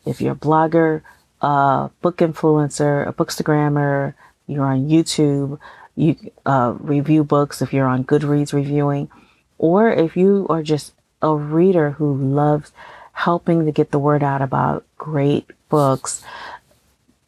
If 0.06 0.22
you're 0.22 0.32
a 0.32 0.46
blogger, 0.48 1.02
a 1.42 1.90
book 2.00 2.16
influencer, 2.16 3.06
a 3.06 3.12
bookstagrammer, 3.12 4.14
you're 4.46 4.64
on 4.64 4.88
YouTube, 4.88 5.58
you 5.94 6.16
uh, 6.46 6.74
review 6.80 7.22
books 7.22 7.60
if 7.60 7.74
you're 7.74 7.86
on 7.86 8.04
Goodreads 8.04 8.54
reviewing, 8.54 9.10
or 9.58 9.90
if 9.90 10.16
you 10.16 10.46
are 10.48 10.62
just 10.62 10.94
a 11.20 11.34
reader 11.34 11.90
who 11.90 12.16
loves 12.16 12.72
helping 13.12 13.66
to 13.66 13.72
get 13.72 13.90
the 13.90 13.98
word 13.98 14.22
out 14.22 14.40
about 14.40 14.86
great 14.96 15.50
books, 15.68 16.24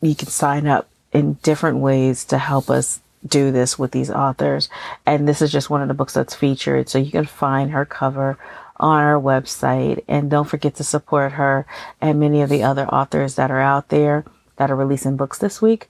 you 0.01 0.15
can 0.15 0.29
sign 0.29 0.67
up 0.67 0.90
in 1.13 1.35
different 1.43 1.79
ways 1.79 2.25
to 2.27 2.39
help 2.39 2.71
us 2.71 3.01
do 3.27 3.51
this 3.51 3.79
with 3.79 3.93
these 3.93 4.11
authors. 4.11 4.69
And 5.05 5.29
this 5.29 5.43
is 5.43 5.53
just 5.53 5.71
one 5.71 5.83
of 5.83 5.89
the 5.89 5.95
books 5.95 6.15
that's 6.15 6.35
featured. 6.35 6.89
So 6.89 6.99
you 6.99 7.11
can 7.11 7.27
find 7.27 7.73
her 7.73 7.85
cover 7.85 8.39
on 8.79 9.03
our 9.03 9.21
website. 9.21 10.03
And 10.09 10.31
don't 10.31 10.49
forget 10.49 10.75
to 10.77 10.85
support 10.85 11.33
her 11.33 11.67
and 12.01 12.19
many 12.19 12.43
of 12.43 12.49
the 12.49 12.63
other 12.63 12.87
authors 12.89 13.35
that 13.35 13.51
are 13.51 13.61
out 13.61 13.89
there 13.89 14.25
that 14.57 14.71
are 14.71 14.77
releasing 14.77 15.17
books 15.17 15.39
this 15.39 15.61
week. 15.61 15.89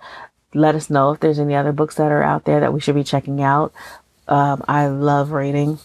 Let 0.53 0.75
us 0.75 0.91
know 0.91 1.13
if 1.13 1.21
there's 1.21 1.39
any 1.39 1.55
other 1.55 1.73
books 1.73 1.95
that 1.97 2.11
are 2.11 2.23
out 2.23 2.45
there 2.45 2.61
that 2.61 2.73
we 2.73 2.81
should 2.81 2.97
be 2.97 3.05
checking 3.05 3.41
out. 3.41 3.73
Um, 4.27 4.65
I 4.67 4.89
love 4.89 5.31
reading 5.31 5.79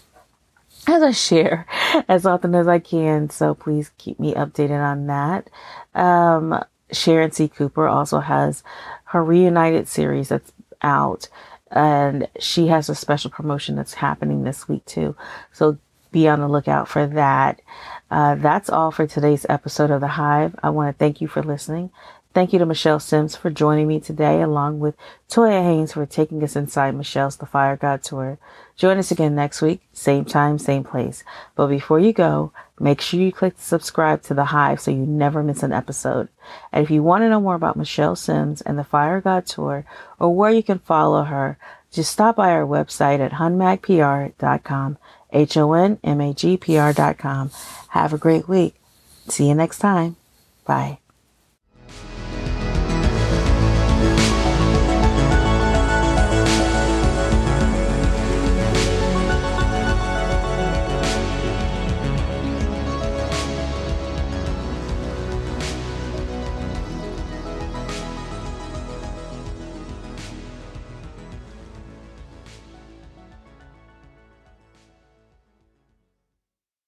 as 0.88 1.02
I 1.02 1.10
share 1.12 1.66
as 2.08 2.26
often 2.26 2.54
as 2.54 2.66
I 2.66 2.80
can. 2.80 3.30
So 3.30 3.54
please 3.54 3.90
keep 3.98 4.18
me 4.18 4.34
updated 4.34 4.80
on 4.80 5.06
that. 5.06 5.48
Um, 5.94 6.64
Sharon 6.92 7.32
C. 7.32 7.48
Cooper 7.48 7.88
also 7.88 8.20
has 8.20 8.62
her 9.06 9.24
reunited 9.24 9.88
series 9.88 10.28
that's 10.28 10.52
out 10.82 11.28
and 11.70 12.28
she 12.38 12.68
has 12.68 12.88
a 12.88 12.94
special 12.94 13.30
promotion 13.30 13.76
that's 13.76 13.94
happening 13.94 14.44
this 14.44 14.68
week 14.68 14.84
too. 14.84 15.16
So 15.52 15.78
be 16.12 16.28
on 16.28 16.40
the 16.40 16.48
lookout 16.48 16.88
for 16.88 17.06
that. 17.06 17.60
Uh, 18.10 18.36
that's 18.36 18.70
all 18.70 18.90
for 18.90 19.06
today's 19.06 19.44
episode 19.48 19.90
of 19.90 20.00
The 20.00 20.08
Hive. 20.08 20.54
I 20.62 20.70
want 20.70 20.94
to 20.94 20.98
thank 20.98 21.20
you 21.20 21.28
for 21.28 21.42
listening. 21.42 21.90
Thank 22.32 22.52
you 22.52 22.58
to 22.58 22.66
Michele 22.66 23.00
Sims 23.00 23.34
for 23.34 23.50
joining 23.50 23.88
me 23.88 23.98
today, 23.98 24.42
along 24.42 24.78
with 24.78 24.94
Toya 25.28 25.62
Haynes 25.62 25.94
for 25.94 26.04
taking 26.04 26.42
us 26.44 26.54
inside 26.54 26.94
Michele's 26.94 27.36
The 27.36 27.46
Fire 27.46 27.76
God 27.76 28.02
Tour. 28.02 28.38
Join 28.76 28.98
us 28.98 29.10
again 29.10 29.34
next 29.34 29.62
week, 29.62 29.80
same 29.92 30.26
time, 30.26 30.58
same 30.58 30.84
place. 30.84 31.24
But 31.54 31.68
before 31.68 31.98
you 31.98 32.12
go, 32.12 32.52
make 32.78 33.00
sure 33.00 33.20
you 33.20 33.32
click 33.32 33.54
subscribe 33.58 34.22
to 34.22 34.34
The 34.34 34.46
Hive 34.46 34.80
so 34.80 34.90
you 34.90 34.98
never 34.98 35.42
miss 35.42 35.62
an 35.62 35.72
episode. 35.72 36.28
And 36.72 36.84
if 36.84 36.90
you 36.90 37.02
want 37.02 37.22
to 37.22 37.28
know 37.28 37.40
more 37.40 37.54
about 37.54 37.76
Michele 37.76 38.16
Sims 38.16 38.60
and 38.60 38.78
the 38.78 38.84
Fire 38.84 39.20
God 39.20 39.46
Tour, 39.46 39.84
or 40.18 40.34
where 40.34 40.50
you 40.50 40.62
can 40.62 40.78
follow 40.80 41.24
her, 41.24 41.58
just 41.90 42.12
stop 42.12 42.36
by 42.36 42.50
our 42.50 42.66
website 42.66 43.20
at 43.20 43.32
honmagpr.com, 43.32 44.98
H-O-N-M-A-G-P-R.com. 45.32 47.50
Have 47.88 48.12
a 48.12 48.18
great 48.18 48.48
week. 48.48 48.74
See 49.28 49.48
you 49.48 49.54
next 49.54 49.78
time. 49.78 50.16
Bye. 50.64 50.98